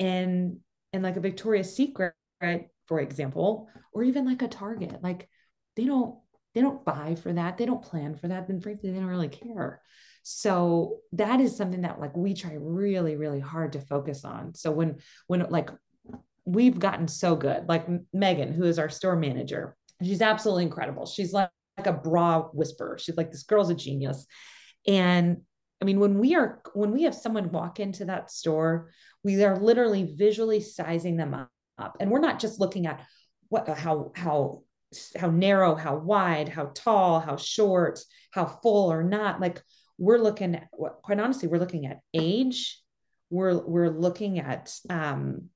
And 0.00 0.58
and 0.92 1.02
like 1.02 1.16
a 1.16 1.20
Victoria's 1.20 1.74
Secret, 1.74 2.14
for 2.86 3.00
example, 3.00 3.68
or 3.92 4.02
even 4.02 4.26
like 4.26 4.42
a 4.42 4.48
Target, 4.48 5.02
like 5.02 5.28
they 5.76 5.84
don't 5.84 6.18
they 6.58 6.62
don't 6.62 6.84
buy 6.84 7.14
for 7.14 7.32
that. 7.32 7.56
They 7.56 7.66
don't 7.66 7.84
plan 7.84 8.16
for 8.16 8.26
that. 8.26 8.48
Then 8.48 8.60
frankly, 8.60 8.90
they 8.90 8.98
don't 8.98 9.06
really 9.06 9.28
care. 9.28 9.80
So 10.24 10.96
that 11.12 11.40
is 11.40 11.56
something 11.56 11.82
that 11.82 12.00
like 12.00 12.16
we 12.16 12.34
try 12.34 12.56
really, 12.58 13.14
really 13.14 13.38
hard 13.38 13.74
to 13.74 13.80
focus 13.80 14.24
on. 14.24 14.56
So 14.56 14.72
when 14.72 14.96
when 15.28 15.48
like 15.50 15.70
we've 16.44 16.80
gotten 16.80 17.06
so 17.06 17.36
good, 17.36 17.68
like 17.68 17.86
Megan, 18.12 18.52
who 18.52 18.64
is 18.64 18.80
our 18.80 18.88
store 18.88 19.14
manager, 19.14 19.76
she's 20.02 20.20
absolutely 20.20 20.64
incredible. 20.64 21.06
She's 21.06 21.32
like, 21.32 21.50
like 21.76 21.86
a 21.86 21.92
bra 21.92 22.42
whisperer. 22.52 22.98
She's 22.98 23.16
like, 23.16 23.30
this 23.30 23.44
girl's 23.44 23.70
a 23.70 23.74
genius. 23.76 24.26
And 24.84 25.42
I 25.80 25.84
mean, 25.84 26.00
when 26.00 26.18
we 26.18 26.34
are 26.34 26.60
when 26.74 26.90
we 26.90 27.04
have 27.04 27.14
someone 27.14 27.52
walk 27.52 27.78
into 27.78 28.06
that 28.06 28.32
store, 28.32 28.90
we 29.22 29.44
are 29.44 29.60
literally 29.60 30.12
visually 30.18 30.60
sizing 30.60 31.16
them 31.16 31.34
up. 31.78 31.96
And 32.00 32.10
we're 32.10 32.18
not 32.18 32.40
just 32.40 32.58
looking 32.58 32.86
at 32.88 33.06
what 33.48 33.68
how 33.68 34.10
how 34.16 34.64
how 35.16 35.30
narrow, 35.30 35.74
how 35.74 35.96
wide, 35.96 36.48
how 36.48 36.70
tall, 36.74 37.20
how 37.20 37.36
short, 37.36 38.00
how 38.30 38.46
full 38.46 38.90
or 38.90 39.02
not. 39.02 39.40
Like 39.40 39.62
we're 39.98 40.18
looking 40.18 40.54
at 40.54 40.68
quite 41.02 41.20
honestly, 41.20 41.48
we're 41.48 41.58
looking 41.58 41.86
at 41.86 42.00
age. 42.14 42.80
We're 43.30 43.58
we're 43.66 43.90
looking 43.90 44.38
at 44.38 44.72
um 44.88 45.50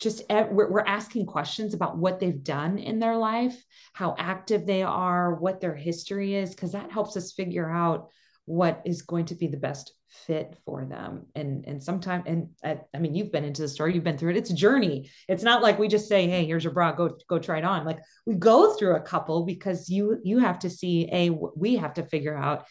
just 0.00 0.22
we're, 0.28 0.70
we're 0.70 0.80
asking 0.80 1.26
questions 1.26 1.72
about 1.72 1.96
what 1.96 2.20
they've 2.20 2.42
done 2.42 2.78
in 2.78 2.98
their 2.98 3.16
life, 3.16 3.64
how 3.94 4.14
active 4.18 4.66
they 4.66 4.82
are, 4.82 5.34
what 5.34 5.60
their 5.60 5.74
history 5.74 6.34
is, 6.34 6.50
because 6.50 6.72
that 6.72 6.92
helps 6.92 7.16
us 7.16 7.32
figure 7.32 7.70
out 7.70 8.08
what 8.46 8.82
is 8.84 9.02
going 9.02 9.26
to 9.26 9.34
be 9.34 9.46
the 9.46 9.56
best 9.56 9.92
fit 10.26 10.56
for 10.64 10.84
them. 10.84 11.26
And 11.34 11.64
and 11.66 11.82
sometimes 11.82 12.24
and 12.26 12.48
I, 12.62 12.78
I, 12.94 12.98
mean 12.98 13.14
you've 13.14 13.32
been 13.32 13.44
into 13.44 13.62
the 13.62 13.68
store 13.68 13.88
you've 13.88 14.04
been 14.04 14.18
through 14.18 14.30
it. 14.30 14.36
It's 14.36 14.50
a 14.50 14.54
journey. 14.54 15.10
It's 15.28 15.42
not 15.42 15.62
like 15.62 15.78
we 15.78 15.88
just 15.88 16.08
say 16.08 16.28
hey 16.28 16.44
here's 16.44 16.64
your 16.64 16.72
bra 16.72 16.92
go 16.92 17.16
go 17.28 17.38
try 17.38 17.58
it 17.58 17.64
on. 17.64 17.84
Like 17.84 17.98
we 18.26 18.34
go 18.34 18.74
through 18.74 18.96
a 18.96 19.00
couple 19.00 19.44
because 19.44 19.88
you 19.88 20.18
you 20.22 20.38
have 20.38 20.58
to 20.60 20.70
see 20.70 21.08
a 21.12 21.30
we 21.30 21.76
have 21.76 21.94
to 21.94 22.04
figure 22.04 22.36
out 22.36 22.64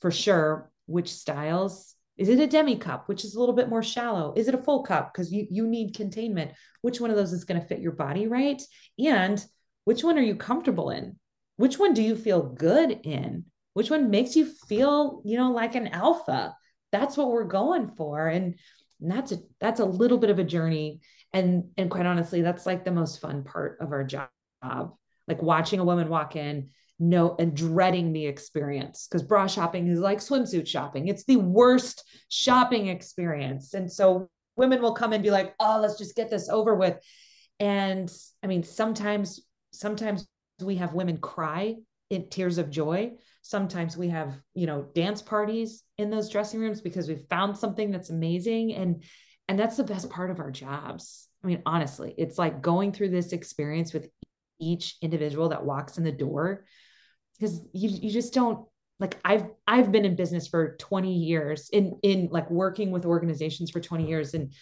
for 0.00 0.10
sure 0.10 0.70
which 0.86 1.12
styles. 1.12 1.94
Is 2.16 2.28
it 2.28 2.40
a 2.40 2.46
demi 2.46 2.76
cup 2.76 3.08
which 3.08 3.24
is 3.24 3.34
a 3.34 3.40
little 3.40 3.54
bit 3.54 3.70
more 3.70 3.82
shallow? 3.82 4.34
Is 4.36 4.48
it 4.48 4.54
a 4.54 4.62
full 4.62 4.82
cup? 4.82 5.12
Because 5.12 5.32
you 5.32 5.46
you 5.50 5.66
need 5.66 5.94
containment. 5.94 6.52
Which 6.82 7.00
one 7.00 7.10
of 7.10 7.16
those 7.16 7.32
is 7.32 7.44
going 7.44 7.60
to 7.60 7.66
fit 7.66 7.80
your 7.80 7.92
body 7.92 8.26
right? 8.26 8.60
And 8.98 9.42
which 9.84 10.04
one 10.04 10.18
are 10.18 10.22
you 10.22 10.34
comfortable 10.34 10.90
in? 10.90 11.16
Which 11.56 11.78
one 11.78 11.94
do 11.94 12.02
you 12.02 12.16
feel 12.16 12.42
good 12.42 12.90
in 13.04 13.44
which 13.74 13.90
one 13.90 14.10
makes 14.10 14.36
you 14.36 14.46
feel 14.46 15.22
you 15.24 15.36
know 15.36 15.52
like 15.52 15.74
an 15.74 15.88
alpha? 15.88 16.54
That's 16.92 17.16
what 17.16 17.30
we're 17.30 17.44
going 17.44 17.88
for. 17.96 18.26
And, 18.26 18.56
and 19.00 19.10
that's 19.10 19.32
a 19.32 19.38
that's 19.60 19.80
a 19.80 19.84
little 19.84 20.18
bit 20.18 20.30
of 20.30 20.38
a 20.38 20.44
journey. 20.44 21.00
And 21.32 21.70
and 21.76 21.90
quite 21.90 22.06
honestly 22.06 22.42
that's 22.42 22.66
like 22.66 22.84
the 22.84 22.90
most 22.90 23.20
fun 23.20 23.44
part 23.44 23.78
of 23.80 23.92
our 23.92 24.04
job 24.04 24.28
like 25.28 25.42
watching 25.42 25.78
a 25.78 25.84
woman 25.84 26.08
walk 26.08 26.34
in 26.36 26.70
no 26.98 27.34
and 27.38 27.56
dreading 27.56 28.12
the 28.12 28.26
experience 28.26 29.06
because 29.06 29.22
bra 29.22 29.46
shopping 29.46 29.86
is 29.86 30.00
like 30.00 30.18
swimsuit 30.18 30.66
shopping. 30.66 31.08
It's 31.08 31.24
the 31.24 31.36
worst 31.36 32.04
shopping 32.28 32.88
experience. 32.88 33.72
And 33.72 33.90
so 33.90 34.28
women 34.56 34.82
will 34.82 34.92
come 34.92 35.12
and 35.12 35.22
be 35.22 35.30
like 35.30 35.54
oh 35.60 35.78
let's 35.80 35.96
just 35.96 36.16
get 36.16 36.28
this 36.28 36.48
over 36.48 36.74
with. 36.74 36.98
And 37.58 38.10
i 38.42 38.46
mean 38.46 38.64
sometimes 38.64 39.40
sometimes 39.72 40.26
we 40.60 40.76
have 40.76 40.92
women 40.92 41.18
cry 41.18 41.76
in 42.10 42.28
tears 42.28 42.58
of 42.58 42.70
joy 42.70 43.12
sometimes 43.42 43.96
we 43.96 44.08
have 44.08 44.40
you 44.54 44.66
know 44.66 44.86
dance 44.94 45.22
parties 45.22 45.82
in 45.98 46.10
those 46.10 46.28
dressing 46.28 46.60
rooms 46.60 46.80
because 46.80 47.08
we've 47.08 47.26
found 47.28 47.56
something 47.56 47.90
that's 47.90 48.10
amazing. 48.10 48.74
And 48.74 49.04
and 49.48 49.58
that's 49.58 49.76
the 49.76 49.84
best 49.84 50.10
part 50.10 50.30
of 50.30 50.40
our 50.40 50.50
jobs. 50.50 51.28
I 51.42 51.46
mean 51.46 51.62
honestly 51.66 52.14
it's 52.18 52.38
like 52.38 52.62
going 52.62 52.92
through 52.92 53.10
this 53.10 53.32
experience 53.32 53.92
with 53.92 54.08
each 54.60 54.96
individual 55.00 55.48
that 55.48 55.64
walks 55.64 55.98
in 55.98 56.04
the 56.04 56.12
door 56.12 56.64
because 57.38 57.60
you, 57.72 57.88
you 57.88 58.10
just 58.10 58.34
don't 58.34 58.66
like 58.98 59.18
i've 59.24 59.46
i've 59.66 59.90
been 59.90 60.04
in 60.04 60.14
business 60.14 60.46
for 60.46 60.76
20 60.76 61.12
years 61.14 61.70
in 61.70 61.98
in 62.02 62.28
like 62.30 62.50
working 62.50 62.90
with 62.90 63.06
organizations 63.06 63.70
for 63.70 63.80
20 63.80 64.06
years 64.06 64.34
and 64.34 64.52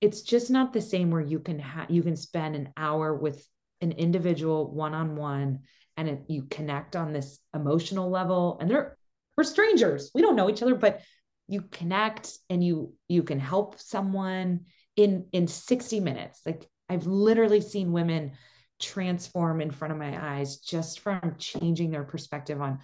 it's 0.00 0.22
just 0.22 0.50
not 0.50 0.72
the 0.72 0.80
same 0.80 1.10
where 1.10 1.22
you 1.22 1.40
can 1.40 1.58
have 1.58 1.90
you 1.90 2.02
can 2.02 2.16
spend 2.16 2.54
an 2.54 2.72
hour 2.76 3.16
with 3.16 3.46
an 3.80 3.92
individual 3.92 4.70
one-on-one 4.72 5.60
and 5.96 6.08
it, 6.08 6.22
you 6.28 6.46
connect 6.50 6.96
on 6.96 7.12
this 7.12 7.38
emotional 7.54 8.10
level 8.10 8.58
and 8.60 8.70
they're 8.70 8.96
we're 9.36 9.44
strangers 9.44 10.10
we 10.14 10.22
don't 10.22 10.36
know 10.36 10.50
each 10.50 10.62
other 10.62 10.74
but 10.74 11.00
you 11.48 11.62
connect 11.70 12.38
and 12.48 12.64
you 12.64 12.94
you 13.08 13.22
can 13.22 13.38
help 13.38 13.78
someone 13.78 14.60
in 14.96 15.26
in 15.32 15.46
60 15.46 16.00
minutes. 16.00 16.40
Like 16.46 16.68
i've 16.88 17.06
literally 17.06 17.60
seen 17.60 17.92
women 17.92 18.32
transform 18.80 19.60
in 19.60 19.70
front 19.70 19.92
of 19.92 19.98
my 19.98 20.36
eyes 20.36 20.58
just 20.58 21.00
from 21.00 21.36
changing 21.38 21.90
their 21.90 22.02
perspective 22.04 22.60
on 22.60 22.80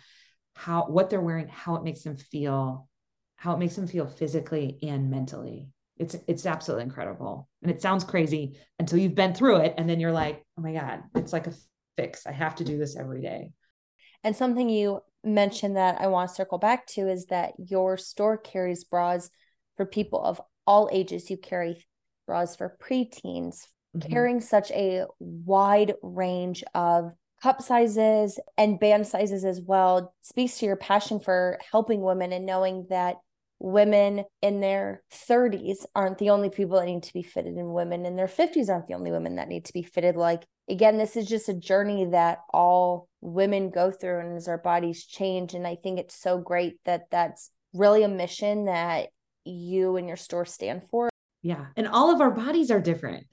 how 0.54 0.84
what 0.84 1.10
they're 1.10 1.20
wearing 1.20 1.48
how 1.48 1.76
it 1.76 1.82
makes 1.82 2.02
them 2.02 2.16
feel 2.16 2.88
how 3.36 3.54
it 3.54 3.58
makes 3.58 3.76
them 3.76 3.86
feel 3.86 4.06
physically 4.06 4.78
and 4.82 5.10
mentally. 5.10 5.68
It's 5.96 6.16
it's 6.26 6.46
absolutely 6.46 6.84
incredible. 6.84 7.48
And 7.62 7.70
it 7.70 7.82
sounds 7.82 8.04
crazy 8.04 8.58
until 8.78 8.98
you've 8.98 9.14
been 9.14 9.34
through 9.34 9.56
it 9.56 9.74
and 9.78 9.88
then 9.88 10.00
you're 10.00 10.12
like 10.12 10.44
oh 10.58 10.62
my 10.62 10.72
god 10.72 11.04
it's 11.14 11.32
like 11.32 11.46
a 11.46 11.54
fix. 11.98 12.26
I 12.26 12.32
have 12.32 12.54
to 12.56 12.64
do 12.64 12.78
this 12.78 12.96
every 12.96 13.20
day. 13.20 13.50
And 14.22 14.36
something 14.36 14.68
you 14.68 15.00
mentioned 15.24 15.76
that 15.76 16.00
I 16.00 16.06
want 16.06 16.28
to 16.28 16.34
circle 16.34 16.58
back 16.58 16.86
to 16.88 17.08
is 17.08 17.26
that 17.26 17.54
your 17.58 17.96
store 17.96 18.38
carries 18.38 18.84
bras 18.84 19.30
for 19.76 19.84
people 19.84 20.22
of 20.22 20.40
all 20.66 20.88
ages. 20.92 21.28
You 21.28 21.36
carry 21.36 21.84
bras 22.26 22.54
for 22.54 22.76
preteens, 22.80 23.66
mm-hmm. 23.96 24.12
carrying 24.12 24.40
such 24.40 24.70
a 24.70 25.06
wide 25.18 25.94
range 26.02 26.62
of 26.74 27.12
cup 27.42 27.62
sizes 27.62 28.38
and 28.56 28.80
band 28.80 29.06
sizes 29.06 29.44
as 29.44 29.60
well 29.60 30.12
speaks 30.22 30.58
to 30.58 30.66
your 30.66 30.76
passion 30.76 31.20
for 31.20 31.58
helping 31.70 32.00
women 32.02 32.32
and 32.32 32.46
knowing 32.46 32.86
that 32.90 33.16
women 33.60 34.24
in 34.42 34.60
their 34.60 35.02
30s 35.12 35.84
aren't 35.94 36.18
the 36.18 36.30
only 36.30 36.50
people 36.50 36.78
that 36.78 36.86
need 36.86 37.02
to 37.02 37.12
be 37.12 37.22
fitted 37.22 37.54
and 37.54 37.74
women 37.74 38.06
in 38.06 38.16
their 38.16 38.26
50s 38.26 38.68
aren't 38.68 38.86
the 38.86 38.94
only 38.94 39.10
women 39.10 39.36
that 39.36 39.48
need 39.48 39.64
to 39.64 39.72
be 39.72 39.82
fitted 39.82 40.16
like 40.16 40.44
again 40.68 40.98
this 40.98 41.16
is 41.16 41.26
just 41.26 41.48
a 41.48 41.54
journey 41.54 42.06
that 42.06 42.38
all 42.52 43.08
women 43.20 43.70
go 43.70 43.90
through 43.90 44.20
and 44.20 44.36
as 44.36 44.48
our 44.48 44.58
bodies 44.58 45.04
change 45.04 45.54
and 45.54 45.66
i 45.66 45.76
think 45.76 45.98
it's 45.98 46.14
so 46.14 46.38
great 46.38 46.74
that 46.84 47.10
that's 47.10 47.50
really 47.74 48.02
a 48.02 48.08
mission 48.08 48.66
that 48.66 49.08
you 49.44 49.96
and 49.96 50.06
your 50.06 50.16
store 50.16 50.44
stand 50.44 50.82
for. 50.90 51.08
Yeah 51.42 51.66
and 51.76 51.88
all 51.88 52.12
of 52.12 52.20
our 52.20 52.30
bodies 52.30 52.70
are 52.70 52.80
different. 52.80 53.26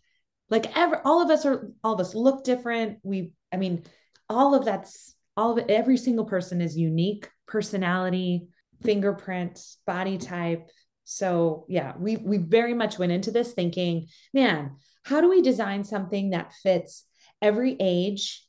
Like 0.49 0.77
ever 0.77 1.01
all 1.03 1.21
of 1.21 1.29
us 1.29 1.45
are 1.45 1.71
all 1.83 1.93
of 1.93 1.99
us 1.99 2.15
look 2.15 2.43
different. 2.43 2.99
We 3.03 3.31
i 3.51 3.57
mean 3.57 3.83
all 4.29 4.55
of 4.55 4.65
that's 4.65 5.15
all 5.37 5.51
of 5.51 5.57
it 5.57 5.69
every 5.69 5.97
single 5.97 6.25
person 6.25 6.61
is 6.61 6.77
unique 6.77 7.29
personality 7.47 8.47
fingerprint, 8.83 9.59
body 9.87 10.17
type. 10.17 10.69
So 11.05 11.65
yeah, 11.69 11.93
we 11.97 12.17
we 12.17 12.37
very 12.37 12.73
much 12.73 12.99
went 12.99 13.11
into 13.11 13.31
this 13.31 13.53
thinking, 13.53 14.07
man, 14.33 14.77
how 15.03 15.21
do 15.21 15.29
we 15.29 15.41
design 15.41 15.83
something 15.83 16.31
that 16.31 16.53
fits 16.61 17.05
every 17.41 17.75
age, 17.79 18.45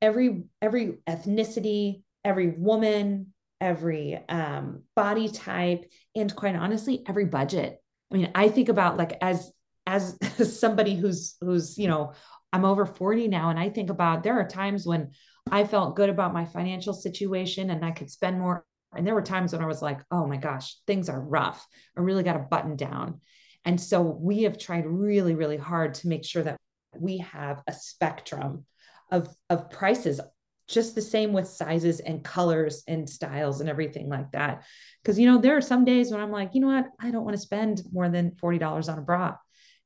every 0.00 0.44
every 0.60 0.98
ethnicity, 1.08 2.02
every 2.24 2.50
woman, 2.50 3.32
every 3.60 4.18
um, 4.28 4.82
body 4.96 5.28
type, 5.28 5.90
and 6.14 6.34
quite 6.34 6.56
honestly, 6.56 7.02
every 7.06 7.26
budget. 7.26 7.78
I 8.10 8.16
mean, 8.16 8.30
I 8.34 8.48
think 8.48 8.68
about 8.68 8.96
like 8.96 9.18
as 9.20 9.52
as 9.86 10.16
somebody 10.60 10.96
who's 10.96 11.36
who's 11.40 11.78
you 11.78 11.88
know 11.88 12.12
I'm 12.52 12.64
over 12.64 12.86
40 12.86 13.28
now, 13.28 13.50
and 13.50 13.58
I 13.58 13.70
think 13.70 13.90
about 13.90 14.22
there 14.22 14.38
are 14.38 14.48
times 14.48 14.86
when 14.86 15.12
I 15.50 15.64
felt 15.64 15.96
good 15.96 16.08
about 16.08 16.32
my 16.32 16.44
financial 16.44 16.94
situation 16.94 17.70
and 17.70 17.84
I 17.84 17.90
could 17.90 18.10
spend 18.10 18.38
more 18.38 18.64
and 18.94 19.06
there 19.06 19.14
were 19.14 19.22
times 19.22 19.52
when 19.52 19.62
I 19.62 19.66
was 19.66 19.82
like, 19.82 20.00
oh 20.10 20.26
my 20.26 20.36
gosh, 20.36 20.76
things 20.86 21.08
are 21.08 21.20
rough. 21.20 21.66
I 21.96 22.00
really 22.00 22.22
got 22.22 22.34
to 22.34 22.40
button 22.40 22.76
down. 22.76 23.20
And 23.64 23.80
so 23.80 24.02
we 24.02 24.42
have 24.42 24.58
tried 24.58 24.86
really, 24.86 25.34
really 25.34 25.56
hard 25.56 25.94
to 25.94 26.08
make 26.08 26.24
sure 26.24 26.42
that 26.42 26.56
we 26.98 27.18
have 27.18 27.62
a 27.66 27.72
spectrum 27.72 28.64
of, 29.10 29.28
of 29.50 29.70
prices 29.70 30.20
just 30.68 30.94
the 30.94 31.02
same 31.02 31.32
with 31.32 31.46
sizes 31.46 32.00
and 32.00 32.24
colors 32.24 32.82
and 32.88 33.08
styles 33.08 33.60
and 33.60 33.68
everything 33.68 34.08
like 34.08 34.32
that. 34.32 34.64
Because, 35.02 35.18
you 35.18 35.26
know, 35.26 35.38
there 35.38 35.56
are 35.56 35.62
some 35.62 35.84
days 35.84 36.10
when 36.10 36.20
I'm 36.20 36.30
like, 36.30 36.54
you 36.54 36.60
know 36.60 36.68
what, 36.68 36.86
I 36.98 37.10
don't 37.10 37.24
want 37.24 37.36
to 37.36 37.42
spend 37.42 37.82
more 37.92 38.08
than 38.08 38.30
$40 38.30 38.90
on 38.90 38.98
a 38.98 39.02
bra. 39.02 39.36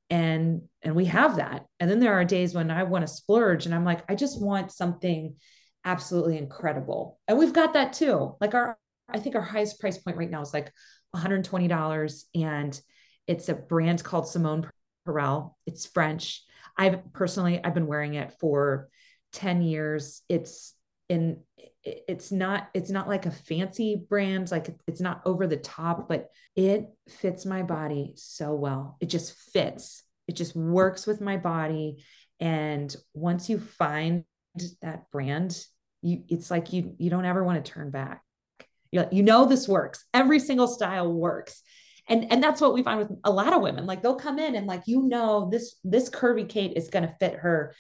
And 0.08 0.62
and 0.82 0.94
we 0.94 1.06
have 1.06 1.36
that. 1.36 1.66
And 1.80 1.90
then 1.90 1.98
there 1.98 2.14
are 2.14 2.25
days 2.25 2.54
when 2.54 2.70
I 2.70 2.84
want 2.84 3.02
to 3.04 3.12
splurge 3.12 3.66
and 3.66 3.75
I'm 3.75 3.84
like, 3.84 4.08
I 4.08 4.14
just 4.14 4.40
want 4.40 4.70
something 4.70 5.34
absolutely 5.84 6.38
incredible. 6.38 7.18
And 7.26 7.38
we've 7.38 7.52
got 7.52 7.72
that 7.72 7.92
too. 7.92 8.36
Like 8.40 8.54
our, 8.54 8.78
I 9.08 9.18
think 9.18 9.34
our 9.34 9.42
highest 9.42 9.80
price 9.80 9.98
point 9.98 10.16
right 10.16 10.30
now 10.30 10.42
is 10.42 10.54
like 10.54 10.70
$120. 11.14 12.25
And 12.36 12.80
it's 13.26 13.48
a 13.48 13.54
brand 13.54 14.04
called 14.04 14.28
Simone 14.28 14.70
Perele. 15.06 15.54
It's 15.66 15.86
French. 15.86 16.44
I've 16.76 17.12
personally, 17.12 17.61
I've 17.62 17.75
been 17.75 17.87
wearing 17.87 18.14
it 18.14 18.33
for 18.40 18.88
10 19.33 19.62
years. 19.62 20.23
It's 20.28 20.75
in 21.09 21.38
it's 21.85 22.33
not 22.33 22.68
it's 22.75 22.90
not 22.90 23.09
like 23.09 23.26
a 23.26 23.30
fancy 23.30 23.95
brand 24.09 24.50
like 24.50 24.75
it's 24.88 25.00
not 25.00 25.23
over 25.25 25.47
the 25.47 25.56
top 25.56 26.09
but 26.09 26.30
it 26.56 26.88
fits 27.09 27.47
my 27.47 27.62
body 27.62 28.12
so 28.16 28.54
well. 28.54 28.97
It 29.00 29.06
just 29.06 29.35
fits. 29.52 30.02
It 30.26 30.35
just 30.35 30.56
works 30.56 31.06
with 31.06 31.21
my 31.21 31.37
body. 31.37 32.04
And 32.40 32.95
once 33.14 33.49
you 33.49 33.59
find 33.59 34.25
that 34.83 35.11
brand 35.12 35.64
you 36.02 36.25
it's 36.28 36.50
like 36.50 36.73
you 36.73 36.95
you 36.99 37.09
don't 37.09 37.25
ever 37.25 37.45
want 37.45 37.64
to 37.64 37.73
turn 37.73 37.90
back. 37.90 38.23
You 38.90 39.06
you 39.12 39.23
know 39.23 39.47
this 39.47 39.68
works. 39.68 40.04
Every 40.12 40.40
single 40.40 40.66
style 40.68 41.12
works 41.12 41.62
and 42.08 42.30
and 42.32 42.42
that's 42.42 42.60
what 42.60 42.75
we 42.75 42.82
find 42.82 42.98
with 42.98 43.10
a 43.25 43.30
lot 43.30 43.52
of 43.52 43.62
women 43.62 43.86
like 43.86 44.02
they'll 44.02 44.14
come 44.14 44.38
in 44.38 44.54
and 44.54 44.66
like 44.66 44.82
you 44.86 45.02
know 45.02 45.48
this 45.50 45.76
this 45.84 46.08
curvy 46.08 46.48
kate 46.48 46.75
is 46.76 46.88
going 46.88 47.06
to 47.06 47.14
fit 47.18 47.34
her 47.34 47.75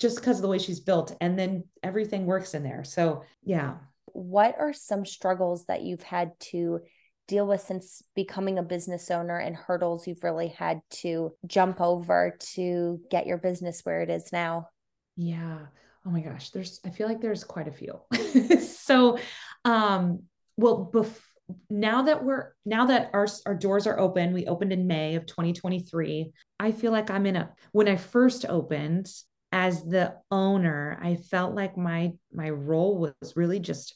just 0.00 0.16
because 0.16 0.38
of 0.38 0.42
the 0.42 0.48
way 0.48 0.58
she's 0.58 0.80
built 0.80 1.16
and 1.20 1.38
then 1.38 1.64
everything 1.82 2.24
works 2.26 2.54
in 2.54 2.64
there. 2.64 2.82
So 2.82 3.22
yeah. 3.44 3.74
What 4.06 4.56
are 4.58 4.72
some 4.72 5.06
struggles 5.06 5.66
that 5.66 5.82
you've 5.82 6.02
had 6.02 6.32
to 6.40 6.80
deal 7.28 7.46
with 7.46 7.60
since 7.60 8.02
becoming 8.16 8.58
a 8.58 8.62
business 8.62 9.08
owner 9.10 9.38
and 9.38 9.54
hurdles 9.54 10.06
you've 10.06 10.24
really 10.24 10.48
had 10.48 10.80
to 10.90 11.32
jump 11.46 11.80
over 11.80 12.36
to 12.54 13.00
get 13.08 13.26
your 13.26 13.38
business 13.38 13.82
where 13.84 14.02
it 14.02 14.10
is 14.10 14.32
now? 14.32 14.68
Yeah. 15.16 15.58
Oh 16.06 16.10
my 16.10 16.22
gosh 16.22 16.48
there's 16.48 16.80
i 16.86 16.88
feel 16.88 17.06
like 17.06 17.20
there's 17.20 17.44
quite 17.44 17.68
a 17.68 17.72
few. 17.72 18.00
So 18.60 19.18
um 19.64 20.22
well 20.56 20.90
bef- 20.92 21.29
now 21.68 22.02
that 22.02 22.24
we're 22.24 22.52
now 22.64 22.86
that 22.86 23.10
our 23.12 23.26
our 23.46 23.54
doors 23.54 23.86
are 23.86 23.98
open 23.98 24.32
we 24.32 24.46
opened 24.46 24.72
in 24.72 24.86
may 24.86 25.14
of 25.14 25.26
2023 25.26 26.32
i 26.58 26.72
feel 26.72 26.92
like 26.92 27.10
i'm 27.10 27.26
in 27.26 27.36
a 27.36 27.50
when 27.72 27.88
i 27.88 27.96
first 27.96 28.44
opened 28.48 29.08
as 29.52 29.82
the 29.84 30.14
owner 30.30 30.98
i 31.02 31.16
felt 31.16 31.54
like 31.54 31.76
my 31.76 32.12
my 32.32 32.50
role 32.50 32.98
was 32.98 33.36
really 33.36 33.60
just 33.60 33.94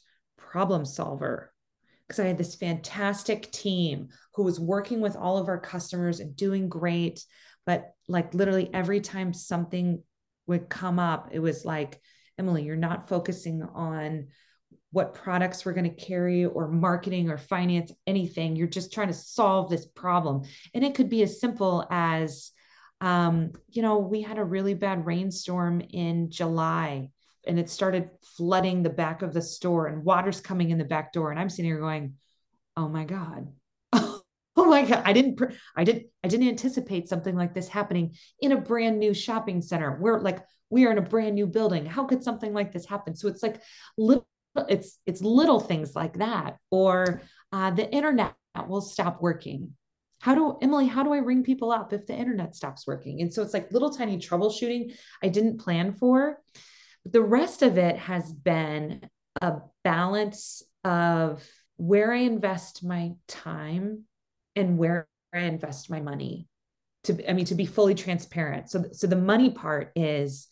problem 0.55 0.85
solver. 0.85 1.51
Because 2.07 2.21
i 2.21 2.27
had 2.27 2.37
this 2.37 2.55
fantastic 2.55 3.51
team 3.51 4.07
who 4.35 4.43
was 4.43 4.57
working 4.57 5.01
with 5.01 5.17
all 5.17 5.37
of 5.37 5.49
our 5.49 5.59
customers 5.59 6.21
and 6.21 6.33
doing 6.33 6.69
great. 6.69 7.25
But 7.65 7.91
like 8.07 8.33
literally 8.33 8.69
every 8.73 9.01
time 9.01 9.33
something 9.33 10.01
would 10.47 10.69
come 10.69 10.97
up, 10.97 11.29
it 11.33 11.39
was 11.39 11.65
like, 11.65 11.99
Emily, 12.37 12.63
you're 12.63 12.77
not 12.77 13.09
focusing 13.09 13.63
on 13.63 14.27
what 14.91 15.13
products 15.13 15.65
we're 15.65 15.73
going 15.73 15.89
to 15.89 16.05
carry 16.05 16.45
or 16.45 16.67
marketing 16.67 17.29
or 17.29 17.37
finance, 17.37 17.91
anything. 18.07 18.55
You're 18.55 18.67
just 18.67 18.93
trying 18.93 19.07
to 19.07 19.13
solve 19.13 19.69
this 19.69 19.85
problem. 19.85 20.43
And 20.73 20.83
it 20.83 20.95
could 20.95 21.09
be 21.09 21.23
as 21.23 21.39
simple 21.39 21.85
as, 21.91 22.51
um, 23.01 23.51
you 23.67 23.81
know, 23.81 23.97
we 23.97 24.21
had 24.21 24.37
a 24.37 24.43
really 24.43 24.73
bad 24.73 25.05
rainstorm 25.05 25.81
in 25.81 26.29
July 26.31 27.09
and 27.45 27.59
it 27.59 27.69
started 27.69 28.09
flooding 28.37 28.83
the 28.83 28.89
back 28.89 29.21
of 29.21 29.33
the 29.33 29.41
store 29.41 29.87
and 29.87 30.03
water's 30.03 30.41
coming 30.41 30.71
in 30.71 30.77
the 30.77 30.85
back 30.85 31.13
door. 31.13 31.29
And 31.29 31.39
I'm 31.39 31.49
sitting 31.49 31.65
here 31.65 31.79
going, 31.79 32.15
oh 32.77 32.87
my 32.87 33.03
God, 33.03 33.51
oh 34.57 34.65
my 34.65 34.83
god 34.83 35.01
i 35.05 35.13
didn't 35.13 35.39
i 35.75 35.83
didn't 35.83 36.05
i 36.23 36.27
didn't 36.27 36.47
anticipate 36.47 37.09
something 37.09 37.35
like 37.35 37.53
this 37.53 37.67
happening 37.67 38.15
in 38.39 38.51
a 38.51 38.57
brand 38.57 38.99
new 38.99 39.13
shopping 39.13 39.61
center 39.61 39.97
we're 39.99 40.19
like 40.21 40.39
we 40.69 40.85
are 40.85 40.91
in 40.91 40.97
a 40.97 41.01
brand 41.01 41.35
new 41.35 41.45
building 41.45 41.85
how 41.85 42.05
could 42.05 42.23
something 42.23 42.53
like 42.53 42.71
this 42.71 42.85
happen 42.85 43.15
so 43.15 43.27
it's 43.27 43.43
like 43.43 43.61
little 43.97 44.27
it's 44.69 44.99
it's 45.05 45.21
little 45.21 45.59
things 45.59 45.95
like 45.95 46.17
that 46.17 46.57
or 46.71 47.21
uh, 47.51 47.71
the 47.71 47.89
internet 47.91 48.35
will 48.67 48.81
stop 48.81 49.21
working 49.21 49.71
how 50.21 50.33
do 50.33 50.57
emily 50.61 50.87
how 50.87 51.03
do 51.03 51.13
i 51.13 51.17
ring 51.17 51.43
people 51.43 51.71
up 51.71 51.91
if 51.93 52.05
the 52.05 52.15
internet 52.15 52.55
stops 52.55 52.87
working 52.87 53.21
and 53.21 53.33
so 53.33 53.41
it's 53.41 53.53
like 53.53 53.71
little 53.71 53.91
tiny 53.91 54.17
troubleshooting 54.17 54.93
i 55.23 55.27
didn't 55.27 55.59
plan 55.59 55.93
for 55.93 56.39
but 57.03 57.13
the 57.13 57.21
rest 57.21 57.61
of 57.61 57.77
it 57.77 57.97
has 57.97 58.31
been 58.31 59.01
a 59.41 59.55
balance 59.83 60.63
of 60.83 61.43
where 61.77 62.13
i 62.13 62.19
invest 62.19 62.83
my 62.83 63.11
time 63.27 64.05
and 64.55 64.77
where 64.77 65.07
I 65.35 65.41
invest 65.41 65.89
my 65.89 65.99
money. 65.99 66.47
To 67.03 67.29
I 67.29 67.33
mean 67.33 67.45
to 67.45 67.55
be 67.55 67.65
fully 67.65 67.93
transparent. 67.93 68.69
So 68.69 68.85
so 68.91 69.05
the 69.05 69.15
money 69.15 69.51
part 69.51 69.91
is 69.95 70.47